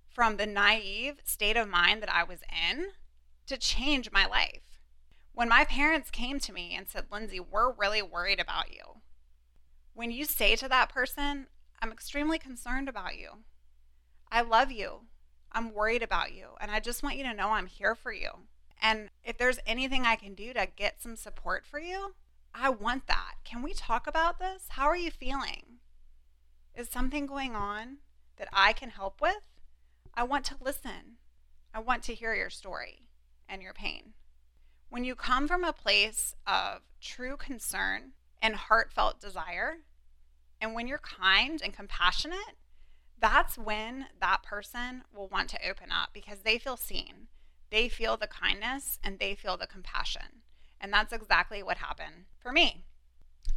from 0.08 0.38
the 0.38 0.46
naive 0.46 1.16
state 1.24 1.58
of 1.58 1.68
mind 1.68 2.04
that 2.04 2.14
I 2.14 2.24
was 2.24 2.42
in 2.72 2.90
to 3.48 3.58
change 3.58 4.12
my 4.12 4.28
life. 4.28 4.80
When 5.34 5.50
my 5.50 5.66
parents 5.66 6.12
came 6.12 6.40
to 6.42 6.54
me 6.54 6.76
and 6.78 6.88
said, 6.88 7.06
Lindsey, 7.12 7.40
we're 7.40 7.74
really 7.74 8.04
worried 8.04 8.40
about 8.40 8.72
you. 8.72 9.02
When 9.96 10.12
you 10.12 10.26
say 10.26 10.56
to 10.56 10.70
that 10.70 10.90
person, 10.90 11.48
I'm 11.82 11.92
extremely 11.92 12.38
concerned 12.38 12.88
about 12.88 13.18
you. 13.18 13.40
I 14.32 14.42
love 14.42 14.72
you. 14.72 15.08
I'm 15.54 15.74
worried 15.74 16.04
about 16.04 16.34
you. 16.34 16.48
And 16.60 16.72
I 16.72 16.80
just 16.80 17.04
want 17.04 17.18
you 17.18 17.24
to 17.24 17.34
know 17.34 17.50
I'm 17.50 17.68
here 17.68 17.96
for 17.96 18.12
you. 18.12 18.30
And 18.82 19.10
if 19.24 19.38
there's 19.38 19.60
anything 19.66 20.06
I 20.06 20.16
can 20.16 20.34
do 20.34 20.54
to 20.54 20.68
get 20.76 21.02
some 21.02 21.16
support 21.16 21.66
for 21.66 21.80
you, 21.80 22.16
I 22.54 22.70
want 22.70 23.08
that. 23.08 23.36
Can 23.44 23.62
we 23.62 23.74
talk 23.74 24.08
about 24.08 24.40
this? 24.40 24.66
How 24.70 24.86
are 24.86 24.98
you 24.98 25.10
feeling? 25.12 25.80
Is 26.76 26.90
something 26.90 27.26
going 27.26 27.56
on 27.56 27.98
that 28.38 28.50
I 28.52 28.74
can 28.74 28.90
help 28.90 29.22
with? 29.22 29.42
I 30.14 30.24
want 30.24 30.46
to 30.46 30.56
listen. 30.60 31.18
I 31.74 31.80
want 31.80 32.04
to 32.04 32.14
hear 32.14 32.36
your 32.36 32.50
story 32.50 33.04
and 33.48 33.62
your 33.62 33.74
pain. 33.74 34.14
When 34.90 35.04
you 35.04 35.16
come 35.16 35.48
from 35.48 35.64
a 35.64 35.74
place 35.74 36.36
of 36.46 36.82
true 37.02 37.38
concern 37.38 38.12
and 38.42 38.56
heartfelt 38.56 39.20
desire, 39.20 39.78
and 40.62 40.74
when 40.76 40.88
you're 40.88 41.00
kind 41.00 41.62
and 41.64 41.74
compassionate, 41.74 42.58
that's 43.24 43.58
when 43.58 44.08
that 44.20 44.44
person 44.44 45.04
will 45.16 45.30
want 45.30 45.50
to 45.52 45.70
open 45.70 45.92
up 45.94 46.10
because 46.12 46.40
they 46.40 46.58
feel 46.58 46.76
seen. 46.76 47.28
They 47.72 47.88
feel 47.88 48.18
the 48.18 48.28
kindness 48.28 49.00
and 49.02 49.18
they 49.18 49.34
feel 49.34 49.56
the 49.56 49.66
compassion. 49.66 50.42
And 50.82 50.92
that's 50.92 51.14
exactly 51.14 51.64
what 51.64 51.78
happened 51.78 52.26
for 52.38 52.52
me. 52.52 52.84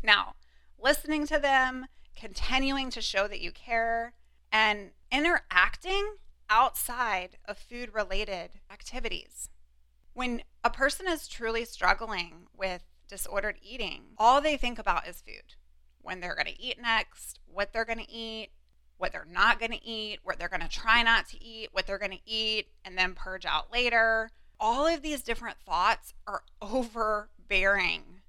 Now, 0.05 0.35
listening 0.81 1.27
to 1.27 1.41
them, 1.41 1.87
continuing 2.15 2.91
to 2.91 3.01
show 3.01 3.27
that 3.27 3.41
you 3.41 3.51
care, 3.51 4.13
and 4.53 4.91
interacting 5.11 6.15
outside 6.49 7.37
of 7.47 7.59
food 7.59 7.93
related 7.93 8.61
activities. 8.71 9.51
When 10.13 10.45
a 10.63 10.71
person 10.71 11.09
is 11.09 11.27
truly 11.27 11.65
struggling 11.65 12.47
with 12.57 12.85
disordered 13.09 13.59
eating, 13.61 14.15
all 14.17 14.41
they 14.41 14.57
think 14.57 14.79
about 14.79 15.09
is 15.09 15.21
food. 15.21 15.57
When 16.01 16.21
they're 16.21 16.37
going 16.37 16.55
to 16.55 16.63
eat 16.63 16.81
next, 16.81 17.41
what 17.47 17.73
they're 17.73 17.85
going 17.85 17.99
to 17.99 18.11
eat, 18.11 18.51
what 18.99 19.13
they're 19.13 19.27
not 19.31 19.59
going 19.59 19.73
to 19.73 19.85
eat, 19.85 20.21
what 20.23 20.39
they're 20.39 20.49
going 20.49 20.61
to 20.61 20.69
try 20.69 21.03
not 21.03 21.29
to 21.29 21.43
eat, 21.43 21.69
what 21.73 21.87
they're 21.87 21.99
going 21.99 22.13
to 22.13 22.31
eat, 22.31 22.69
and 22.85 22.97
then 22.97 23.15
purge 23.15 23.45
out 23.45 23.73
later. 23.73 24.31
All 24.59 24.87
of 24.87 25.03
these 25.03 25.23
different 25.23 25.59
thoughts 25.59 26.15
are 26.27 26.43
overbearing. 26.63 28.23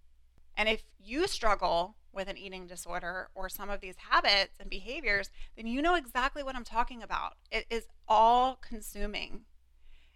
And 0.55 0.67
if 0.67 0.83
you 0.99 1.27
struggle 1.27 1.95
with 2.13 2.27
an 2.27 2.37
eating 2.37 2.65
disorder 2.65 3.29
or 3.35 3.47
some 3.47 3.69
of 3.69 3.79
these 3.79 3.95
habits 4.09 4.55
and 4.59 4.69
behaviors, 4.69 5.29
then 5.55 5.67
you 5.67 5.81
know 5.81 5.95
exactly 5.95 6.43
what 6.43 6.55
I'm 6.55 6.63
talking 6.63 7.03
about. 7.03 7.33
It 7.51 7.65
is 7.69 7.85
all 8.07 8.55
consuming. 8.55 9.41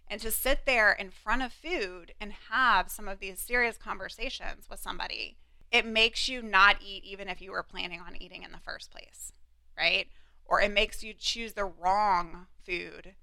And 0.08 0.20
to 0.20 0.30
sit 0.30 0.66
there 0.66 0.92
in 0.92 1.10
front 1.10 1.42
of 1.42 1.52
food 1.52 2.12
and 2.20 2.32
have 2.50 2.90
some 2.90 3.08
of 3.08 3.20
these 3.20 3.38
serious 3.38 3.78
conversations 3.78 4.68
with 4.68 4.80
somebody, 4.80 5.38
it 5.70 5.86
makes 5.86 6.28
you 6.28 6.42
not 6.42 6.76
eat 6.84 7.04
even 7.04 7.28
if 7.28 7.40
you 7.40 7.52
were 7.52 7.62
planning 7.62 8.00
on 8.00 8.20
eating 8.20 8.42
in 8.42 8.52
the 8.52 8.58
first 8.58 8.90
place, 8.90 9.32
right? 9.78 10.08
Or 10.52 10.60
it 10.60 10.70
makes 10.70 11.02
you 11.02 11.14
choose 11.14 11.54
the 11.54 11.64
wrong 11.64 12.46
food 12.62 13.14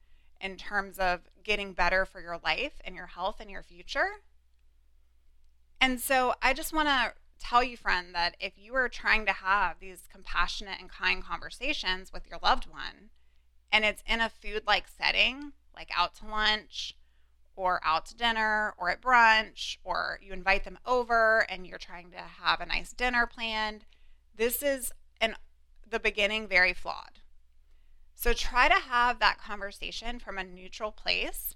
in 0.42 0.58
terms 0.58 0.98
of 0.98 1.30
getting 1.44 1.74
better 1.74 2.04
for 2.04 2.20
your 2.20 2.40
life 2.44 2.82
and 2.84 2.96
your 2.96 3.06
health 3.06 3.36
and 3.40 3.52
your 3.52 3.62
future. 3.62 4.08
And 5.80 6.00
so 6.00 6.34
I 6.42 6.54
just 6.54 6.74
want 6.74 6.88
to 6.88 7.14
tell 7.40 7.64
you, 7.64 7.78
friend, 7.78 8.16
that 8.16 8.36
if 8.40 8.54
you 8.58 8.74
are 8.74 8.90
trying 8.90 9.28
to 9.28 9.32
have 9.32 9.76
these 9.80 10.08
compassionate 10.12 10.80
and 10.80 10.90
kind 10.90 11.24
conversations 11.24 12.12
with 12.12 12.26
your 12.28 12.40
loved 12.42 12.66
one, 12.66 13.12
and 13.72 13.86
it's 13.86 14.04
in 14.08 14.22
a 14.22 14.30
food 14.30 14.64
like 14.66 14.88
setting, 14.88 15.54
like 15.76 15.92
out 15.96 16.16
to 16.16 16.26
lunch 16.26 16.96
or 17.56 17.80
out 17.84 18.08
to 18.08 18.18
dinner 18.18 18.74
or 18.76 18.90
at 18.90 19.04
brunch, 19.04 19.78
or 19.84 20.20
you 20.24 20.34
invite 20.34 20.64
them 20.64 20.80
over 20.84 21.46
and 21.48 21.68
you're 21.68 21.78
trying 21.78 22.10
to 22.10 22.18
have 22.18 22.60
a 22.60 22.66
nice 22.66 22.92
dinner 22.92 23.28
planned, 23.28 23.86
this 24.36 24.64
is 24.64 24.92
an 25.22 25.36
the 25.90 26.00
beginning 26.00 26.48
very 26.48 26.74
flawed. 26.74 27.19
So 28.20 28.34
try 28.34 28.68
to 28.68 28.74
have 28.74 29.20
that 29.20 29.40
conversation 29.40 30.20
from 30.20 30.38
a 30.38 30.44
neutral 30.44 30.92
place 30.92 31.56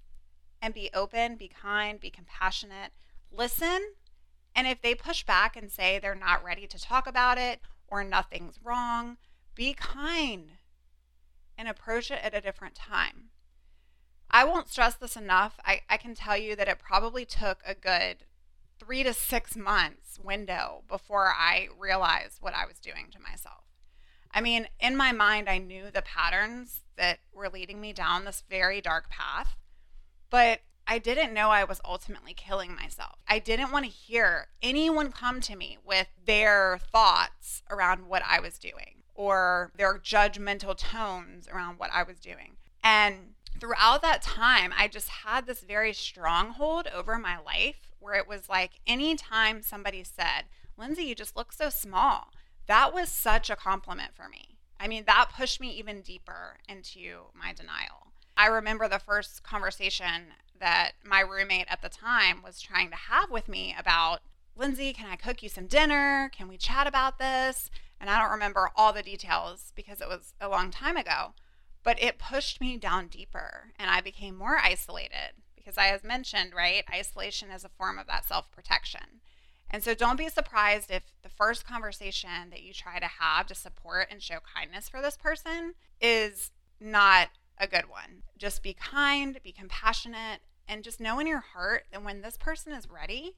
and 0.62 0.74
be 0.74 0.90
open, 0.94 1.36
be 1.36 1.50
kind, 1.50 2.00
be 2.00 2.10
compassionate, 2.10 2.94
listen. 3.30 3.96
And 4.56 4.66
if 4.66 4.82
they 4.82 4.96
push 4.96 5.26
back 5.26 5.58
and 5.58 5.70
say 5.70 6.00
they're 6.00 6.16
not 6.16 6.42
ready 6.42 6.66
to 6.68 6.82
talk 6.82 7.06
about 7.06 7.38
it 7.38 7.60
or 7.90 8.02
nothing's 8.06 8.62
wrong, 8.64 9.18
be 9.56 9.74
kind 9.74 10.52
and 11.58 11.68
approach 11.68 12.10
it 12.10 12.22
at 12.24 12.34
a 12.34 12.40
different 12.40 12.76
time. 12.76 13.32
I 14.32 14.46
won't 14.46 14.70
stress 14.70 14.96
this 14.96 15.18
enough. 15.18 15.60
I, 15.66 15.82
I 15.90 15.98
can 15.98 16.16
tell 16.16 16.38
you 16.38 16.56
that 16.56 16.70
it 16.70 16.80
probably 16.80 17.26
took 17.26 17.60
a 17.68 17.76
good 17.76 18.24
three 18.80 19.04
to 19.04 19.12
six 19.12 19.58
months 19.58 20.18
window 20.18 20.86
before 20.88 21.28
I 21.28 21.68
realized 21.78 22.38
what 22.40 22.54
I 22.54 22.66
was 22.66 22.80
doing 22.80 23.08
to 23.12 23.20
myself. 23.20 23.63
I 24.34 24.42
mean, 24.42 24.68
in 24.80 24.96
my 24.98 25.12
mind, 25.12 25.48
I 25.48 25.60
knew 25.60 25.92
the 25.92 26.02
patterns 26.02 26.82
that 26.98 27.20
were 27.34 27.50
leading 27.50 27.80
me 27.80 27.94
down 27.94 28.26
this 28.26 28.44
very 28.50 28.82
dark 28.82 29.10
path, 29.10 29.56
but 30.30 30.62
I 30.88 31.00
didn't 31.00 31.34
know 31.34 31.50
I 31.50 31.64
was 31.64 31.80
ultimately 31.86 32.34
killing 32.34 32.76
myself. 32.76 33.16
I 33.28 33.40
didn't 33.40 33.72
want 33.72 33.86
to 33.86 33.92
hear 33.92 34.48
anyone 34.62 35.12
come 35.12 35.40
to 35.42 35.56
me 35.56 35.78
with 35.86 36.08
their 36.26 36.80
thoughts 36.92 37.62
around 37.70 38.08
what 38.08 38.24
I 38.28 38.40
was 38.40 38.58
doing 38.58 39.04
or 39.16 39.72
their 39.76 39.98
judgmental 39.98 40.76
tones 40.76 41.48
around 41.48 41.78
what 41.78 41.92
I 41.94 42.04
was 42.04 42.20
doing. 42.20 42.58
And 42.84 43.36
throughout 43.60 44.02
that 44.02 44.22
time, 44.22 44.74
I 44.78 44.88
just 44.88 45.10
had 45.10 45.46
this 45.46 45.62
very 45.62 45.94
stronghold 45.94 46.88
over 46.94 47.18
my 47.18 47.38
life 47.40 47.92
where 48.00 48.16
it 48.16 48.28
was 48.28 48.50
like 48.50 48.72
anytime 48.86 49.62
somebody 49.62 50.04
said, 50.04 50.46
Lindsey, 50.78 51.04
you 51.04 51.16
just 51.16 51.38
look 51.38 51.54
so 51.54 51.70
small, 51.70 52.32
that 52.68 52.94
was 52.94 53.10
such 53.10 53.50
a 53.50 53.56
compliment 53.56 54.16
for 54.16 54.28
me. 54.30 54.58
I 54.80 54.88
mean, 54.88 55.04
that 55.06 55.32
pushed 55.36 55.62
me 55.62 55.70
even 55.72 56.02
deeper 56.02 56.58
into 56.68 57.28
my 57.34 57.54
denial. 57.54 58.14
I 58.36 58.48
remember 58.48 58.88
the 58.88 59.00
first 59.00 59.44
conversation 59.44 60.34
that 60.60 60.94
my 61.04 61.20
roommate 61.20 61.68
at 61.70 61.82
the 61.82 61.90
time 61.90 62.42
was 62.44 62.62
trying 62.62 62.90
to 62.90 62.96
have 62.96 63.30
with 63.30 63.48
me 63.48 63.76
about 63.78 64.22
Lindsey, 64.56 64.94
can 64.94 65.10
I 65.10 65.16
cook 65.16 65.42
you 65.42 65.50
some 65.50 65.68
dinner? 65.68 66.30
Can 66.36 66.48
we 66.48 66.58
chat 66.58 66.86
about 66.86 67.18
this? 67.18 67.72
And 68.00 68.10
I 68.10 68.20
don't 68.20 68.32
remember 68.32 68.70
all 68.76 68.94
the 68.94 69.02
details 69.02 69.72
because 69.76 70.00
it 70.00 70.08
was 70.08 70.34
a 70.40 70.50
long 70.50 70.70
time 70.70 70.98
ago, 70.98 71.34
but 71.84 72.02
it 72.02 72.20
pushed 72.20 72.62
me 72.62 72.78
down 72.78 73.08
deeper 73.08 73.72
and 73.80 73.90
I 73.90 74.02
became 74.02 74.36
more 74.36 74.58
isolated 74.58 75.42
because 75.56 75.78
I, 75.78 75.88
as 75.88 76.04
mentioned, 76.04 76.54
right, 76.54 76.84
isolation 76.94 77.50
is 77.50 77.64
a 77.64 77.70
form 77.70 77.98
of 77.98 78.08
that 78.08 78.26
self 78.26 78.52
protection. 78.52 79.22
And 79.74 79.84
so 79.84 79.96
don't 79.96 80.20
be 80.20 80.30
surprised 80.30 80.92
if 80.92 81.02
the 81.24 81.30
first 81.30 81.66
conversation 81.66 82.52
that 82.52 82.62
you 82.62 82.74
try 82.74 83.00
to 83.00 83.08
have 83.08 83.48
to 83.48 83.56
support 83.56 84.08
and 84.12 84.22
show 84.22 84.38
kindness 84.56 84.88
for 84.88 85.02
this 85.02 85.18
person 85.18 85.74
is 86.00 86.52
not 86.80 87.30
a 87.58 87.66
good 87.66 87.90
one. 87.90 88.22
Just 88.38 88.62
be 88.62 88.76
kind, 88.76 89.40
be 89.44 89.52
compassionate, 89.52 90.42
and 90.68 90.84
just 90.84 91.00
know 91.00 91.18
in 91.18 91.26
your 91.26 91.40
heart 91.40 91.86
that 91.92 92.04
when 92.04 92.22
this 92.22 92.38
person 92.38 92.72
is 92.72 92.88
ready, 92.88 93.36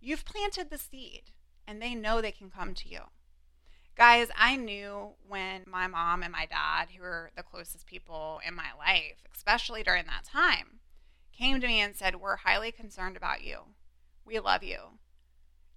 you've 0.00 0.24
planted 0.24 0.70
the 0.70 0.78
seed 0.78 1.24
and 1.66 1.82
they 1.82 1.94
know 1.94 2.22
they 2.22 2.32
can 2.32 2.48
come 2.48 2.72
to 2.72 2.88
you. 2.88 3.00
Guys, 3.94 4.28
I 4.38 4.56
knew 4.56 5.10
when 5.28 5.64
my 5.66 5.86
mom 5.86 6.22
and 6.22 6.32
my 6.32 6.46
dad, 6.46 6.88
who 6.96 7.02
were 7.02 7.30
the 7.36 7.42
closest 7.42 7.84
people 7.84 8.40
in 8.46 8.54
my 8.54 8.70
life, 8.78 9.22
especially 9.34 9.82
during 9.82 10.06
that 10.06 10.24
time, 10.24 10.80
came 11.30 11.60
to 11.60 11.66
me 11.66 11.80
and 11.80 11.94
said, 11.94 12.16
We're 12.16 12.36
highly 12.36 12.72
concerned 12.72 13.18
about 13.18 13.44
you. 13.44 13.58
We 14.24 14.38
love 14.38 14.62
you 14.62 14.98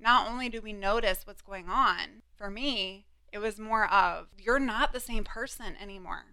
not 0.01 0.27
only 0.27 0.49
do 0.49 0.61
we 0.61 0.73
notice 0.73 1.25
what's 1.25 1.41
going 1.41 1.69
on, 1.69 2.23
for 2.35 2.49
me, 2.49 3.05
it 3.31 3.37
was 3.37 3.59
more 3.59 3.91
of 3.91 4.27
you're 4.37 4.59
not 4.59 4.91
the 4.91 4.99
same 4.99 5.23
person 5.23 5.75
anymore. 5.81 6.25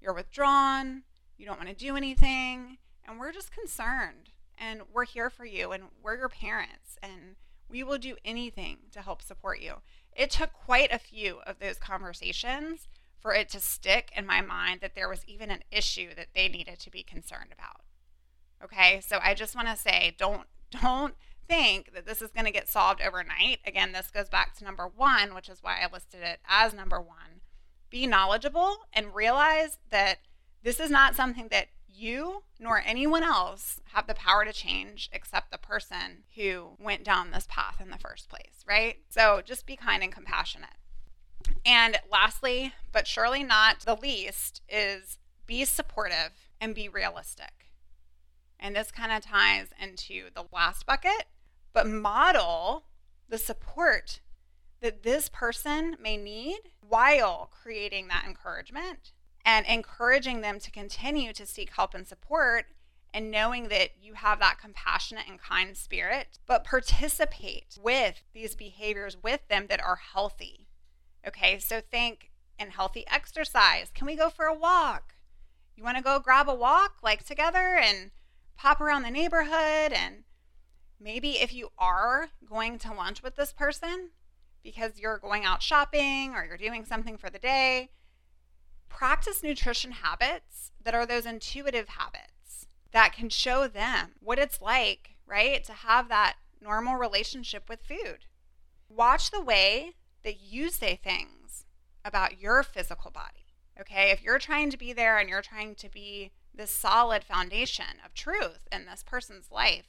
You're 0.00 0.14
withdrawn, 0.14 1.02
you 1.36 1.44
don't 1.44 1.58
want 1.58 1.68
to 1.68 1.74
do 1.74 1.96
anything, 1.96 2.78
and 3.06 3.18
we're 3.18 3.32
just 3.32 3.52
concerned. 3.52 4.30
And 4.56 4.82
we're 4.92 5.04
here 5.04 5.30
for 5.30 5.44
you, 5.44 5.70
and 5.72 5.84
we're 6.02 6.16
your 6.16 6.28
parents, 6.28 6.98
and 7.02 7.36
we 7.68 7.82
will 7.82 7.98
do 7.98 8.16
anything 8.24 8.78
to 8.92 9.02
help 9.02 9.22
support 9.22 9.60
you. 9.60 9.74
It 10.16 10.30
took 10.30 10.52
quite 10.52 10.92
a 10.92 10.98
few 10.98 11.38
of 11.46 11.60
those 11.60 11.78
conversations 11.78 12.88
for 13.20 13.34
it 13.34 13.48
to 13.50 13.60
stick 13.60 14.10
in 14.16 14.26
my 14.26 14.40
mind 14.40 14.80
that 14.80 14.94
there 14.94 15.08
was 15.08 15.24
even 15.26 15.50
an 15.50 15.62
issue 15.70 16.14
that 16.16 16.28
they 16.34 16.48
needed 16.48 16.78
to 16.80 16.90
be 16.90 17.02
concerned 17.02 17.52
about. 17.52 17.82
Okay, 18.62 19.00
so 19.00 19.18
I 19.22 19.34
just 19.34 19.54
want 19.54 19.68
to 19.68 19.76
say 19.76 20.14
don't 20.18 20.42
don't 20.70 21.14
think 21.48 21.94
that 21.94 22.06
this 22.06 22.22
is 22.22 22.30
going 22.30 22.44
to 22.44 22.52
get 22.52 22.68
solved 22.68 23.00
overnight. 23.00 23.58
Again, 23.66 23.92
this 23.92 24.10
goes 24.10 24.28
back 24.28 24.56
to 24.56 24.64
number 24.64 24.86
one, 24.86 25.34
which 25.34 25.48
is 25.48 25.62
why 25.62 25.78
I 25.82 25.92
listed 25.92 26.20
it 26.22 26.40
as 26.48 26.74
number 26.74 27.00
one. 27.00 27.40
Be 27.90 28.06
knowledgeable 28.06 28.86
and 28.92 29.14
realize 29.14 29.78
that 29.90 30.18
this 30.62 30.78
is 30.78 30.90
not 30.90 31.14
something 31.14 31.48
that 31.50 31.68
you 31.88 32.42
nor 32.60 32.82
anyone 32.84 33.22
else 33.22 33.80
have 33.92 34.06
the 34.06 34.14
power 34.14 34.44
to 34.44 34.52
change 34.52 35.08
except 35.12 35.50
the 35.50 35.58
person 35.58 36.24
who 36.36 36.76
went 36.78 37.04
down 37.04 37.30
this 37.30 37.46
path 37.48 37.80
in 37.80 37.90
the 37.90 37.98
first 37.98 38.28
place, 38.28 38.64
right? 38.68 38.98
So 39.08 39.40
just 39.44 39.66
be 39.66 39.76
kind 39.76 40.02
and 40.02 40.12
compassionate. 40.12 40.76
And 41.64 41.98
lastly, 42.10 42.74
but 42.92 43.06
surely 43.06 43.42
not 43.42 43.80
the 43.80 43.96
least, 43.96 44.62
is 44.68 45.18
be 45.46 45.64
supportive 45.64 46.50
and 46.60 46.74
be 46.74 46.88
realistic. 46.88 47.72
And 48.60 48.74
this 48.74 48.90
kind 48.90 49.12
of 49.12 49.22
ties 49.22 49.68
into 49.80 50.30
the 50.34 50.44
last 50.52 50.84
bucket, 50.84 51.24
but 51.72 51.86
model 51.86 52.84
the 53.28 53.38
support 53.38 54.20
that 54.80 55.02
this 55.02 55.28
person 55.28 55.96
may 56.00 56.16
need 56.16 56.58
while 56.80 57.50
creating 57.62 58.08
that 58.08 58.24
encouragement 58.26 59.12
and 59.44 59.66
encouraging 59.66 60.40
them 60.40 60.58
to 60.60 60.70
continue 60.70 61.32
to 61.32 61.46
seek 61.46 61.70
help 61.70 61.94
and 61.94 62.06
support 62.06 62.66
and 63.14 63.30
knowing 63.30 63.68
that 63.68 63.90
you 64.00 64.14
have 64.14 64.38
that 64.38 64.58
compassionate 64.60 65.24
and 65.28 65.40
kind 65.40 65.76
spirit, 65.76 66.38
but 66.46 66.64
participate 66.64 67.78
with 67.80 68.22
these 68.34 68.54
behaviors 68.54 69.16
with 69.22 69.40
them 69.48 69.66
that 69.68 69.82
are 69.82 69.98
healthy. 70.12 70.68
Okay, 71.26 71.58
so 71.58 71.80
think 71.80 72.30
in 72.58 72.70
healthy 72.70 73.04
exercise. 73.10 73.90
Can 73.94 74.06
we 74.06 74.16
go 74.16 74.28
for 74.28 74.44
a 74.44 74.54
walk? 74.54 75.14
You 75.76 75.84
want 75.84 75.96
to 75.96 76.02
go 76.02 76.18
grab 76.18 76.48
a 76.48 76.54
walk 76.54 76.96
like 77.02 77.24
together 77.24 77.78
and 77.80 78.10
pop 78.56 78.80
around 78.80 79.02
the 79.02 79.10
neighborhood 79.10 79.92
and 79.92 80.24
maybe 81.00 81.32
if 81.32 81.52
you 81.52 81.70
are 81.78 82.30
going 82.48 82.78
to 82.78 82.92
lunch 82.92 83.22
with 83.22 83.36
this 83.36 83.52
person 83.52 84.10
because 84.62 84.98
you're 84.98 85.18
going 85.18 85.44
out 85.44 85.62
shopping 85.62 86.34
or 86.34 86.44
you're 86.44 86.56
doing 86.56 86.84
something 86.84 87.16
for 87.16 87.30
the 87.30 87.38
day, 87.38 87.90
practice 88.88 89.42
nutrition 89.42 89.92
habits 89.92 90.72
that 90.82 90.94
are 90.94 91.06
those 91.06 91.26
intuitive 91.26 91.88
habits 91.88 92.66
that 92.92 93.12
can 93.12 93.28
show 93.28 93.68
them 93.68 94.12
what 94.20 94.38
it's 94.38 94.60
like, 94.60 95.16
right, 95.26 95.62
to 95.64 95.72
have 95.72 96.08
that 96.08 96.36
normal 96.60 96.96
relationship 96.96 97.68
with 97.68 97.82
food. 97.82 98.26
Watch 98.88 99.30
the 99.30 99.42
way 99.42 99.92
that 100.24 100.40
you 100.40 100.70
say 100.70 100.96
things 100.96 101.64
about 102.04 102.40
your 102.40 102.62
physical 102.62 103.10
body. 103.10 103.46
Okay, 103.80 104.10
if 104.10 104.22
you're 104.22 104.38
trying 104.38 104.70
to 104.70 104.76
be 104.76 104.92
there 104.92 105.18
and 105.18 105.28
you're 105.28 105.42
trying 105.42 105.74
to 105.76 105.88
be 105.88 106.32
this 106.52 106.70
solid 106.70 107.22
foundation 107.22 108.00
of 108.04 108.14
truth 108.14 108.66
in 108.72 108.86
this 108.86 109.04
person's 109.06 109.52
life, 109.52 109.86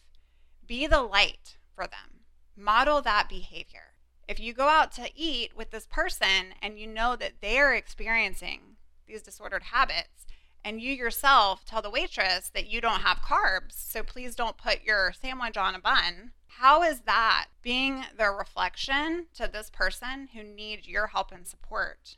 be 0.69 0.85
the 0.85 1.01
light 1.01 1.57
for 1.75 1.87
them. 1.87 2.21
Model 2.55 3.01
that 3.01 3.27
behavior. 3.27 3.95
If 4.27 4.39
you 4.39 4.53
go 4.53 4.67
out 4.67 4.91
to 4.93 5.09
eat 5.15 5.57
with 5.57 5.71
this 5.71 5.87
person 5.87 6.53
and 6.61 6.77
you 6.79 6.85
know 6.85 7.15
that 7.15 7.41
they're 7.41 7.73
experiencing 7.73 8.77
these 9.07 9.23
disordered 9.23 9.63
habits, 9.63 10.27
and 10.63 10.79
you 10.79 10.93
yourself 10.93 11.65
tell 11.65 11.81
the 11.81 11.89
waitress 11.89 12.51
that 12.53 12.69
you 12.69 12.81
don't 12.81 13.01
have 13.01 13.21
carbs, 13.21 13.71
so 13.71 14.03
please 14.03 14.35
don't 14.35 14.57
put 14.57 14.83
your 14.83 15.13
sandwich 15.19 15.57
on 15.57 15.73
a 15.73 15.79
bun, 15.79 16.31
how 16.59 16.83
is 16.83 17.01
that 17.01 17.47
being 17.63 18.03
the 18.15 18.29
reflection 18.29 19.25
to 19.33 19.49
this 19.51 19.71
person 19.71 20.29
who 20.35 20.43
needs 20.43 20.87
your 20.87 21.07
help 21.07 21.31
and 21.31 21.47
support? 21.47 22.17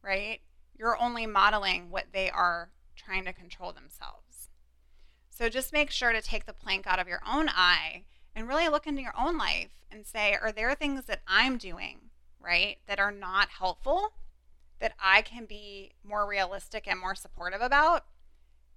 Right? 0.00 0.40
You're 0.78 0.98
only 0.98 1.26
modeling 1.26 1.90
what 1.90 2.06
they 2.14 2.30
are 2.30 2.70
trying 2.96 3.26
to 3.26 3.32
control 3.34 3.72
themselves. 3.72 4.31
So 5.34 5.48
just 5.48 5.72
make 5.72 5.90
sure 5.90 6.12
to 6.12 6.20
take 6.20 6.44
the 6.44 6.52
plank 6.52 6.86
out 6.86 6.98
of 6.98 7.08
your 7.08 7.22
own 7.26 7.48
eye 7.48 8.04
and 8.36 8.46
really 8.46 8.68
look 8.68 8.86
into 8.86 9.00
your 9.00 9.14
own 9.18 9.38
life 9.38 9.70
and 9.90 10.06
say, 10.06 10.36
are 10.40 10.52
there 10.52 10.74
things 10.74 11.06
that 11.06 11.22
I'm 11.26 11.56
doing, 11.56 12.10
right, 12.38 12.76
that 12.86 13.00
are 13.00 13.10
not 13.10 13.48
helpful 13.48 14.12
that 14.78 14.92
I 15.02 15.22
can 15.22 15.46
be 15.46 15.92
more 16.04 16.28
realistic 16.28 16.86
and 16.86 17.00
more 17.00 17.14
supportive 17.14 17.62
about 17.62 18.04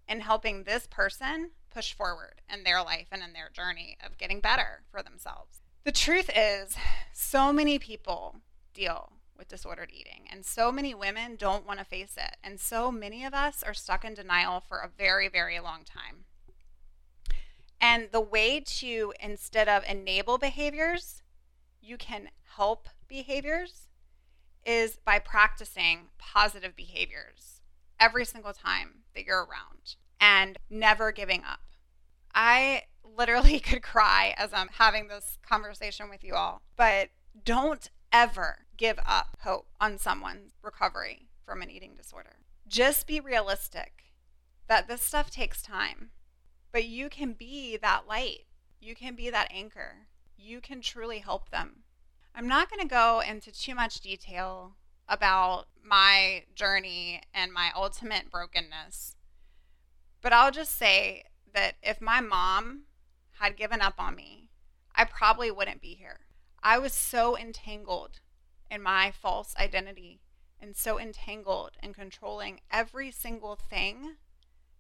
in 0.08 0.22
helping 0.22 0.64
this 0.64 0.88
person 0.88 1.52
push 1.70 1.94
forward 1.94 2.42
in 2.52 2.64
their 2.64 2.82
life 2.82 3.08
and 3.12 3.22
in 3.22 3.34
their 3.34 3.50
journey 3.52 3.98
of 4.04 4.18
getting 4.18 4.40
better 4.40 4.84
for 4.90 5.04
themselves? 5.04 5.60
The 5.84 5.92
truth 5.92 6.30
is, 6.34 6.78
so 7.12 7.52
many 7.52 7.78
people 7.80 8.38
deal 8.74 9.12
with 9.38 9.50
disordered 9.50 9.92
eating, 9.94 10.26
and 10.32 10.46
so 10.46 10.72
many 10.72 10.96
women 10.96 11.36
don't 11.36 11.68
want 11.68 11.80
to 11.80 11.86
face 11.86 12.16
it. 12.18 12.38
And 12.42 12.62
so 12.62 12.92
many 12.92 13.26
of 13.26 13.34
us 13.34 13.62
are 13.62 13.74
stuck 13.74 14.06
in 14.06 14.14
denial 14.14 14.62
for 14.62 14.78
a 14.78 14.90
very, 14.90 15.28
very 15.28 15.60
long 15.60 15.84
time. 15.84 16.26
And 17.80 18.10
the 18.12 18.22
way 18.22 18.60
to, 18.60 19.14
instead 19.20 19.68
of 19.68 19.84
enable 19.88 20.38
behaviors, 20.38 21.22
you 21.82 21.98
can 21.98 22.30
help 22.56 22.88
behaviors 23.08 23.88
is 24.66 24.98
by 25.06 25.20
practicing 25.20 26.08
positive 26.18 26.76
behaviors 26.76 27.62
every 28.00 28.26
single 28.26 28.54
time 28.54 29.04
that 29.14 29.26
you're 29.26 29.46
around 29.46 29.96
and 30.20 30.58
never 30.70 31.12
giving 31.12 31.44
up. 31.44 31.60
I 32.34 32.84
literally 33.04 33.60
could 33.62 33.84
cry 33.84 34.34
as 34.38 34.54
I'm 34.54 34.70
having 34.74 35.08
this 35.08 35.38
conversation 35.48 36.10
with 36.10 36.24
you 36.24 36.34
all, 36.34 36.62
but 36.76 37.10
don't 37.44 37.90
ever 38.12 38.66
give 38.78 39.00
up 39.06 39.38
hope 39.42 39.68
on 39.80 39.98
someone's 39.98 40.54
recovery 40.62 41.30
from 41.46 41.62
an 41.62 41.70
eating 41.70 41.96
disorder. 41.96 42.38
Just 42.68 43.08
be 43.08 43.20
realistic 43.20 44.06
that 44.68 44.88
this 44.88 45.02
stuff 45.02 45.30
takes 45.30 45.62
time, 45.62 46.10
but 46.76 46.84
you 46.84 47.08
can 47.08 47.32
be 47.32 47.78
that 47.78 48.06
light. 48.06 48.40
You 48.82 48.96
can 48.96 49.16
be 49.16 49.30
that 49.30 49.48
anchor. 49.50 50.08
You 50.38 50.60
can 50.60 50.82
truly 50.82 51.20
help 51.20 51.50
them. 51.50 51.84
I'm 52.36 52.50
not 52.50 52.70
going 52.70 52.82
to 52.82 52.94
go 52.94 53.22
into 53.26 53.50
too 53.50 53.74
much 53.74 54.02
detail 54.02 54.76
about 55.08 55.68
my 55.82 56.44
journey 56.54 57.22
and 57.34 57.54
my 57.54 57.72
ultimate 57.74 58.30
brokenness, 58.30 59.16
but 60.22 60.34
I'll 60.34 60.52
just 60.52 60.78
say 60.78 61.24
that 61.54 61.76
if 61.82 62.02
my 62.02 62.20
mom 62.20 62.82
had 63.40 63.56
given 63.56 63.80
up 63.80 63.94
on 63.98 64.14
me, 64.14 64.50
I 64.94 65.06
probably 65.06 65.50
wouldn't 65.50 65.82
be 65.82 65.94
here. 65.94 66.26
I 66.62 66.78
was 66.78 66.92
so 66.92 67.38
entangled 67.38 68.20
in 68.70 68.82
my 68.82 69.12
false 69.12 69.56
identity 69.58 70.20
and 70.60 70.76
so 70.76 71.00
entangled 71.00 71.78
in 71.82 71.94
controlling 71.94 72.60
every 72.70 73.12
single 73.12 73.56
thing 73.56 74.18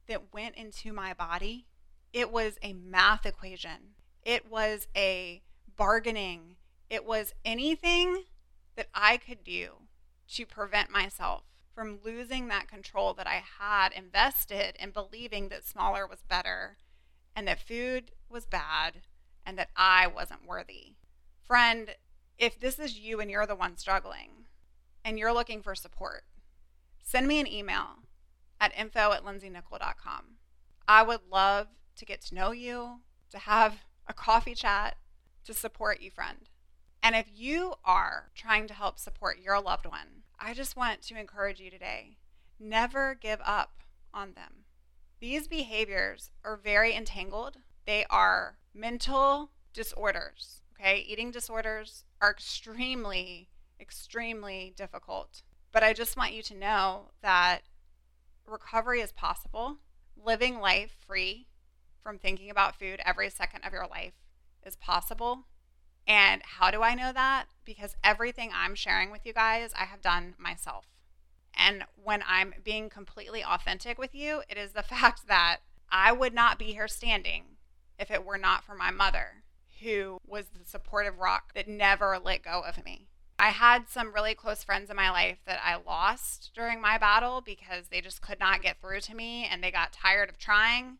that 0.08 0.34
went 0.34 0.56
into 0.56 0.92
my 0.92 1.14
body. 1.14 1.68
It 2.16 2.32
was 2.32 2.58
a 2.64 2.72
math 2.72 3.26
equation, 3.26 3.94
it 4.24 4.50
was 4.50 4.88
a 4.96 5.42
bargaining, 5.76 6.56
it 6.90 7.04
was 7.04 7.34
anything 7.44 8.24
that 8.78 8.88
I 8.94 9.18
could 9.18 9.44
do 9.44 9.72
to 10.30 10.46
prevent 10.46 10.90
myself 10.90 11.44
from 11.74 12.00
losing 12.06 12.48
that 12.48 12.70
control 12.70 13.14
that 13.16 13.28
I 13.28 13.44
had 13.60 13.92
invested 13.92 14.78
in 14.80 14.92
believing 14.92 15.50
that 15.50 15.66
smaller 15.66 16.08
was 16.08 16.24
better 16.24 16.78
and 17.36 17.50
that 17.50 17.60
food 17.60 18.12
was 18.30 18.46
bad 18.46 19.02
and 19.46 19.58
that 19.58 19.72
I 19.76 20.08
wasn't 20.08 20.48
worthy. 20.48 20.94
Friend, 21.46 21.98
if 22.38 22.58
this 22.58 22.80
is 22.80 22.98
you 22.98 23.20
and 23.20 23.30
you're 23.30 23.46
the 23.46 23.56
one 23.56 23.76
struggling 23.76 24.46
and 25.04 25.20
you're 25.20 25.34
looking 25.34 25.62
for 25.62 25.76
support, 25.76 26.24
send 27.04 27.28
me 27.28 27.42
an 27.42 27.48
email 27.48 28.04
at 28.62 28.72
info 28.80 29.12
at 29.12 29.26
lindseynichol.com. 29.26 30.38
I 30.88 31.04
would 31.04 31.20
love 31.30 31.68
to 31.96 32.06
get 32.06 32.22
to 32.26 32.36
know 32.36 32.52
you, 32.52 33.00
to 33.32 33.40
have 33.40 33.84
a 34.08 34.14
coffee 34.14 34.56
chat, 34.56 34.98
to 35.46 35.54
support 35.54 36.02
you, 36.02 36.12
friend. 36.12 36.50
And 37.02 37.16
if 37.16 37.28
you 37.34 37.76
are 37.84 38.32
trying 38.36 38.68
to 38.68 38.74
help 38.74 39.00
support 39.00 39.40
your 39.40 39.62
loved 39.62 39.86
one, 39.86 40.24
I 40.40 40.54
just 40.54 40.76
want 40.76 41.02
to 41.04 41.20
encourage 41.20 41.60
you 41.60 41.70
today 41.70 42.18
never 42.60 43.16
give 43.16 43.40
up 43.44 43.84
on 44.14 44.34
them. 44.34 44.66
These 45.20 45.48
behaviors 45.48 46.32
are 46.44 46.58
very 46.58 46.96
entangled. 46.96 47.58
They 47.86 48.06
are 48.10 48.58
mental 48.74 49.52
disorders. 49.74 50.62
Okay, 50.74 51.06
eating 51.08 51.32
disorders 51.32 52.04
are 52.22 52.32
extremely, 52.32 53.50
extremely 53.80 54.74
difficult. 54.76 55.42
But 55.72 55.84
I 55.84 55.94
just 55.94 56.18
want 56.18 56.34
you 56.34 56.42
to 56.44 56.56
know 56.56 57.12
that 57.22 57.62
recovery 58.46 59.02
is 59.02 59.12
possible. 59.12 59.78
Living 60.18 60.60
life 60.60 60.96
free 61.06 61.48
from 62.06 62.20
thinking 62.20 62.52
about 62.52 62.78
food 62.78 63.02
every 63.04 63.32
second 63.32 63.64
of 63.66 63.74
your 63.74 63.88
life 63.88 64.14
is 64.64 64.76
possible. 64.76 65.48
And 66.08 66.44
how 66.46 66.70
do 66.70 66.84
I 66.84 66.94
know 66.94 67.12
that? 67.12 67.46
Because 67.66 67.96
everything 68.04 68.52
I'm 68.54 68.76
sharing 68.76 69.10
with 69.10 69.26
you 69.26 69.34
guys, 69.34 69.72
I 69.74 69.86
have 69.86 70.04
done 70.04 70.36
myself. 70.38 70.86
And 71.58 71.84
when 71.96 72.24
I'm 72.28 72.54
being 72.64 72.90
completely 72.90 73.44
authentic 73.44 73.98
with 73.98 74.14
you, 74.14 74.44
it 74.48 74.56
is 74.56 74.74
the 74.74 74.84
fact 74.84 75.28
that 75.28 75.62
I 75.90 76.12
would 76.12 76.36
not 76.36 76.60
be 76.60 76.66
here 76.66 76.88
standing 76.88 77.44
if 77.98 78.12
it 78.12 78.24
were 78.24 78.38
not 78.38 78.64
for 78.64 78.76
my 78.76 78.92
mother, 78.92 79.44
who 79.82 80.20
was 80.28 80.46
the 80.50 80.64
supportive 80.64 81.18
rock 81.18 81.56
that 81.56 81.68
never 81.68 82.20
let 82.24 82.44
go 82.44 82.62
of 82.62 82.86
me. 82.86 83.08
I 83.40 83.50
had 83.50 83.90
some 83.90 84.14
really 84.14 84.36
close 84.36 84.64
friends 84.64 84.92
in 84.92 84.96
my 84.96 85.10
life 85.10 85.40
that 85.48 85.60
I 85.64 85.76
lost 85.76 86.52
during 86.54 86.80
my 86.80 87.00
battle 87.00 87.42
because 87.42 87.88
they 87.88 88.00
just 88.00 88.22
could 88.22 88.40
not 88.40 88.62
get 88.62 88.80
through 88.80 89.02
to 89.02 89.16
me 89.16 89.48
and 89.52 89.64
they 89.64 89.72
got 89.72 89.92
tired 89.92 90.30
of 90.30 90.38
trying. 90.38 91.00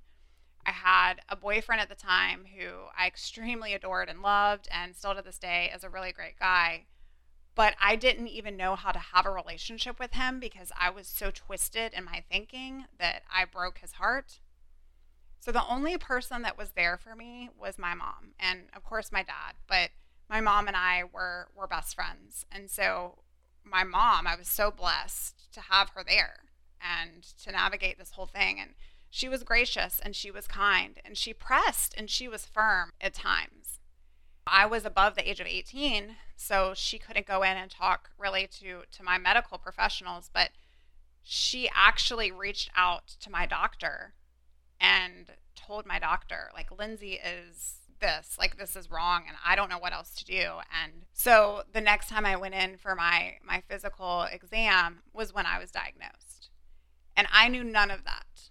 I 0.66 0.72
had 0.72 1.22
a 1.30 1.36
boyfriend 1.36 1.82
at 1.82 1.90
the 1.90 1.96
time 1.96 2.46
who 2.58 2.86
I 2.98 3.08
extremely 3.08 3.74
adored 3.74 4.10
and 4.10 4.22
loved, 4.22 4.68
and 4.72 4.96
still 4.96 5.16
to 5.16 5.22
this 5.22 5.38
day 5.38 5.72
is 5.74 5.84
a 5.84 5.90
really 5.90 6.12
great 6.12 6.40
guy 6.40 6.86
but 7.56 7.74
I 7.82 7.96
didn't 7.96 8.28
even 8.28 8.58
know 8.58 8.76
how 8.76 8.92
to 8.92 9.00
have 9.00 9.26
a 9.26 9.32
relationship 9.32 9.98
with 9.98 10.14
him 10.14 10.40
because 10.40 10.72
I 10.78 10.90
was 10.90 11.08
so 11.08 11.32
twisted 11.32 11.94
in 11.94 12.04
my 12.04 12.24
thinking 12.30 12.86
that 13.00 13.24
I 13.34 13.46
broke 13.46 13.78
his 13.78 13.94
heart. 13.94 14.40
So 15.40 15.52
the 15.52 15.66
only 15.68 15.98
person 15.98 16.42
that 16.42 16.58
was 16.58 16.72
there 16.72 16.98
for 16.98 17.16
me 17.16 17.50
was 17.58 17.78
my 17.78 17.94
mom 17.94 18.34
and 18.40 18.64
of 18.76 18.84
course 18.84 19.12
my 19.12 19.24
dad, 19.24 19.54
but 19.68 19.92
my 20.30 20.42
mom 20.42 20.68
and 20.68 20.76
I 20.76 21.04
were 21.12 21.48
were 21.56 21.68
best 21.68 21.96
friends. 21.96 22.46
And 22.52 22.70
so 22.70 23.20
my 23.64 23.84
mom, 23.84 24.28
I 24.28 24.36
was 24.36 24.48
so 24.48 24.70
blessed 24.70 25.52
to 25.54 25.62
have 25.62 25.92
her 25.92 26.04
there 26.06 26.40
and 26.82 27.24
to 27.44 27.52
navigate 27.52 27.98
this 27.98 28.12
whole 28.12 28.26
thing 28.26 28.60
and 28.60 28.72
she 29.16 29.30
was 29.30 29.44
gracious 29.44 30.02
and 30.04 30.14
she 30.14 30.30
was 30.30 30.46
kind 30.46 31.00
and 31.06 31.18
she 31.18 31.34
pressed 31.34 31.96
and 31.98 32.10
she 32.10 32.28
was 32.28 32.46
firm 32.46 32.92
at 33.00 33.14
times. 33.14 33.80
I 34.46 34.66
was 34.66 34.84
above 34.84 35.16
the 35.16 35.28
age 35.28 35.40
of 35.40 35.48
18, 35.48 36.18
so 36.36 36.74
she 36.76 37.00
couldn't 37.00 37.26
go 37.26 37.42
in 37.42 37.56
and 37.56 37.72
talk 37.72 38.10
really 38.20 38.46
to 38.60 38.82
to 38.92 39.04
my 39.04 39.18
medical 39.18 39.58
professionals, 39.58 40.30
but 40.34 40.50
she 41.24 41.70
actually 41.74 42.30
reached 42.30 42.70
out 42.76 43.08
to 43.22 43.32
my 43.32 43.46
doctor 43.46 44.16
and 44.82 45.28
told 45.56 45.86
my 45.86 45.98
doctor 45.98 46.50
like 46.54 46.78
Lindsey 46.78 47.14
is 47.14 47.76
this 48.02 48.36
like 48.38 48.58
this 48.58 48.76
is 48.76 48.92
wrong 48.92 49.24
and 49.30 49.38
I 49.46 49.56
don't 49.56 49.70
know 49.70 49.80
what 49.80 49.94
else 49.94 50.14
to 50.16 50.26
do. 50.26 50.60
And 50.84 51.06
so 51.14 51.64
the 51.72 51.80
next 51.80 52.10
time 52.10 52.26
I 52.26 52.36
went 52.36 52.54
in 52.54 52.76
for 52.76 52.96
my 52.96 53.36
my 53.42 53.64
physical 53.66 54.24
exam 54.24 55.04
was 55.14 55.34
when 55.34 55.46
I 55.46 55.58
was 55.58 55.72
diagnosed. 55.72 56.50
And 57.16 57.28
I 57.32 57.48
knew 57.48 57.64
none 57.64 57.92
of 57.92 58.04
that 58.04 58.50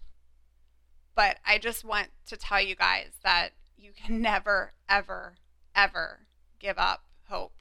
but 1.14 1.38
I 1.46 1.58
just 1.58 1.84
want 1.84 2.08
to 2.26 2.36
tell 2.36 2.60
you 2.60 2.74
guys 2.74 3.12
that 3.22 3.50
you 3.76 3.92
can 3.92 4.20
never 4.22 4.72
ever 4.88 5.34
ever 5.74 6.20
give 6.58 6.78
up 6.78 7.04
hope 7.28 7.52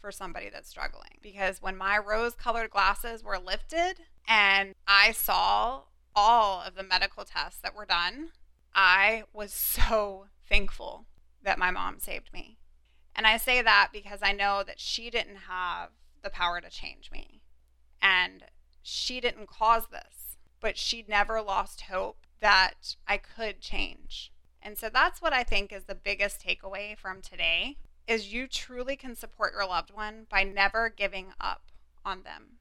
for 0.00 0.10
somebody 0.12 0.48
that's 0.48 0.68
struggling. 0.68 1.18
Because 1.22 1.60
when 1.60 1.76
my 1.76 1.98
rose 1.98 2.34
colored 2.34 2.70
glasses 2.70 3.22
were 3.22 3.38
lifted 3.38 4.00
and 4.26 4.74
I 4.86 5.12
saw 5.12 5.82
all 6.14 6.62
of 6.62 6.74
the 6.74 6.82
medical 6.82 7.24
tests 7.24 7.60
that 7.60 7.74
were 7.74 7.84
done, 7.84 8.30
I 8.74 9.24
was 9.32 9.52
so 9.52 10.26
thankful 10.48 11.06
that 11.42 11.58
my 11.58 11.70
mom 11.70 11.98
saved 11.98 12.32
me. 12.32 12.58
And 13.14 13.26
I 13.26 13.36
say 13.36 13.62
that 13.62 13.88
because 13.92 14.20
I 14.22 14.32
know 14.32 14.62
that 14.64 14.78
she 14.78 15.10
didn't 15.10 15.48
have 15.48 15.90
the 16.22 16.30
power 16.30 16.60
to 16.60 16.70
change 16.70 17.10
me. 17.10 17.42
And 18.00 18.44
she 18.82 19.20
didn't 19.20 19.48
cause 19.48 19.88
this, 19.90 20.36
but 20.60 20.78
she 20.78 21.04
never 21.08 21.42
lost 21.42 21.82
hope 21.82 22.26
that 22.40 22.96
I 23.06 23.18
could 23.18 23.60
change. 23.60 24.32
And 24.62 24.76
so 24.76 24.88
that's 24.88 25.22
what 25.22 25.32
I 25.32 25.42
think 25.42 25.72
is 25.72 25.84
the 25.84 25.94
biggest 25.94 26.44
takeaway 26.44 26.96
from 26.96 27.22
today 27.22 27.76
is 28.06 28.32
you 28.32 28.46
truly 28.46 28.96
can 28.96 29.14
support 29.14 29.52
your 29.52 29.66
loved 29.66 29.92
one 29.92 30.26
by 30.30 30.42
never 30.42 30.88
giving 30.88 31.28
up 31.40 31.62
on 32.04 32.22
them. 32.22 32.58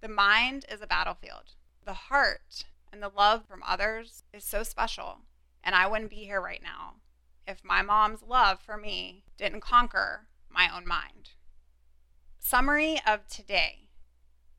The 0.00 0.08
mind 0.08 0.66
is 0.70 0.82
a 0.82 0.86
battlefield. 0.86 1.54
The 1.84 1.94
heart 1.94 2.64
and 2.92 3.02
the 3.02 3.10
love 3.14 3.44
from 3.48 3.62
others 3.66 4.24
is 4.32 4.44
so 4.44 4.62
special. 4.62 5.20
And 5.62 5.74
I 5.74 5.86
wouldn't 5.86 6.10
be 6.10 6.24
here 6.24 6.40
right 6.40 6.62
now 6.62 6.94
if 7.46 7.62
my 7.64 7.80
mom's 7.80 8.22
love 8.22 8.60
for 8.60 8.76
me 8.76 9.22
didn't 9.36 9.60
conquer 9.60 10.26
my 10.50 10.68
own 10.74 10.86
mind. 10.86 11.30
Summary 12.38 13.00
of 13.06 13.26
today 13.26 13.88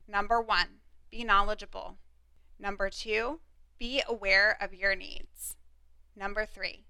number 0.06 0.40
one, 0.40 0.80
be 1.10 1.22
knowledgeable. 1.22 1.98
Number 2.58 2.88
two, 2.88 3.40
be 3.78 4.02
aware 4.08 4.56
of 4.60 4.74
your 4.74 4.94
needs. 4.94 5.56
Number 6.16 6.46
three, 6.46 6.84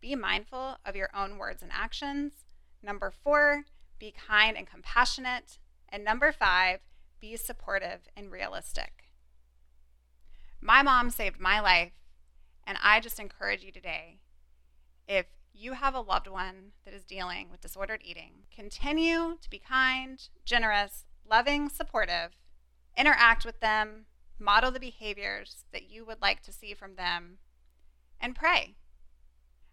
be 0.00 0.14
mindful 0.14 0.78
of 0.84 0.96
your 0.96 1.10
own 1.14 1.38
words 1.38 1.62
and 1.62 1.70
actions. 1.72 2.44
Number 2.82 3.10
four, 3.10 3.64
be 3.98 4.12
kind 4.12 4.56
and 4.56 4.66
compassionate. 4.66 5.58
And 5.88 6.04
number 6.04 6.32
five, 6.32 6.80
be 7.20 7.36
supportive 7.36 8.08
and 8.16 8.30
realistic. 8.30 9.10
My 10.60 10.82
mom 10.82 11.10
saved 11.10 11.40
my 11.40 11.60
life, 11.60 11.92
and 12.66 12.78
I 12.82 13.00
just 13.00 13.18
encourage 13.18 13.64
you 13.64 13.72
today 13.72 14.18
if 15.08 15.26
you 15.52 15.74
have 15.74 15.94
a 15.94 16.00
loved 16.00 16.28
one 16.28 16.72
that 16.84 16.94
is 16.94 17.04
dealing 17.04 17.48
with 17.50 17.60
disordered 17.60 18.00
eating, 18.04 18.44
continue 18.54 19.36
to 19.40 19.50
be 19.50 19.58
kind, 19.58 20.20
generous, 20.44 21.04
loving, 21.28 21.68
supportive, 21.68 22.30
interact 22.96 23.44
with 23.44 23.60
them, 23.60 24.06
model 24.42 24.70
the 24.70 24.80
behaviors 24.80 25.64
that 25.72 25.88
you 25.88 26.04
would 26.04 26.20
like 26.20 26.42
to 26.42 26.52
see 26.52 26.74
from 26.74 26.96
them 26.96 27.38
and 28.20 28.34
pray. 28.34 28.76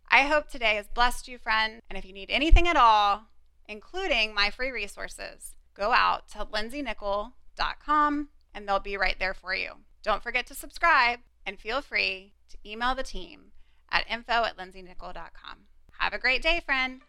I 0.10 0.23
hope 0.23 0.49
today 0.49 0.75
has 0.75 0.88
blessed 0.88 1.27
you, 1.27 1.38
friend. 1.38 1.82
And 1.89 1.97
if 1.97 2.05
you 2.05 2.13
need 2.13 2.32
anything 2.32 2.67
at 2.67 2.75
all, 2.75 3.23
including 3.67 4.34
my 4.34 4.49
free 4.49 4.71
resources, 4.71 5.55
go 5.75 5.91
out 5.91 6.29
to 6.29 6.39
lindseynichol.com 6.45 8.29
and 8.53 8.67
they'll 8.67 8.79
be 8.79 8.97
right 8.97 9.17
there 9.19 9.34
for 9.34 9.53
you. 9.53 9.73
Don't 10.01 10.23
forget 10.23 10.47
to 10.47 10.55
subscribe 10.55 11.19
and 11.45 11.60
feel 11.60 11.82
free 11.82 12.34
to 12.49 12.58
email 12.69 12.95
the 12.95 13.03
team 13.03 13.51
at 13.91 14.10
info 14.10 14.43
at 14.43 14.58
lindseynichol.com. 14.58 15.60
Have 15.99 16.13
a 16.13 16.19
great 16.19 16.41
day, 16.41 16.62
friend. 16.65 17.01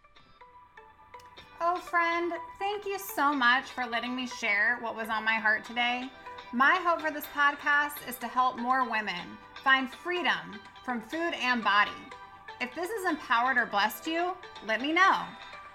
Oh, 1.62 1.76
friend, 1.76 2.32
thank 2.58 2.86
you 2.86 2.98
so 2.98 3.32
much 3.34 3.66
for 3.66 3.86
letting 3.86 4.16
me 4.16 4.26
share 4.26 4.78
what 4.80 4.96
was 4.96 5.08
on 5.08 5.24
my 5.24 5.34
heart 5.34 5.64
today. 5.64 6.08
My 6.52 6.80
hope 6.82 7.00
for 7.00 7.12
this 7.12 7.26
podcast 7.26 8.08
is 8.08 8.16
to 8.16 8.26
help 8.26 8.58
more 8.58 8.82
women 8.82 9.38
find 9.62 9.88
freedom 9.88 10.58
from 10.84 11.00
food 11.00 11.32
and 11.40 11.62
body. 11.62 11.92
If 12.60 12.74
this 12.74 12.90
has 12.90 13.08
empowered 13.08 13.56
or 13.56 13.66
blessed 13.66 14.08
you, 14.08 14.32
let 14.66 14.80
me 14.80 14.92
know. 14.92 15.22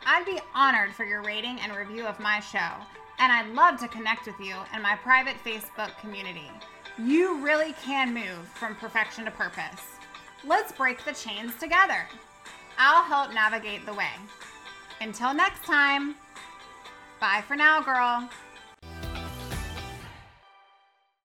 I'd 0.06 0.26
be 0.26 0.42
honored 0.54 0.94
for 0.94 1.06
your 1.06 1.24
rating 1.24 1.62
and 1.62 1.74
review 1.74 2.06
of 2.06 2.20
my 2.20 2.42
show, 2.42 2.74
and 3.20 3.32
I'd 3.32 3.56
love 3.56 3.80
to 3.80 3.88
connect 3.88 4.26
with 4.26 4.38
you 4.38 4.54
in 4.76 4.82
my 4.82 4.98
private 4.98 5.38
Facebook 5.46 5.98
community. 6.02 6.52
You 7.02 7.42
really 7.42 7.72
can 7.82 8.14
move 8.14 8.46
from 8.54 8.76
perfection 8.76 9.24
to 9.26 9.32
purpose. 9.32 9.82
Let's 10.44 10.74
break 10.74 11.06
the 11.06 11.14
chains 11.14 11.56
together. 11.58 12.06
I'll 12.78 13.04
help 13.06 13.34
navigate 13.34 13.86
the 13.86 13.94
way. 13.94 14.12
Until 15.00 15.34
next 15.34 15.64
time, 15.64 16.16
bye 17.22 17.44
for 17.48 17.56
now, 17.56 17.82
girl. 17.82 18.30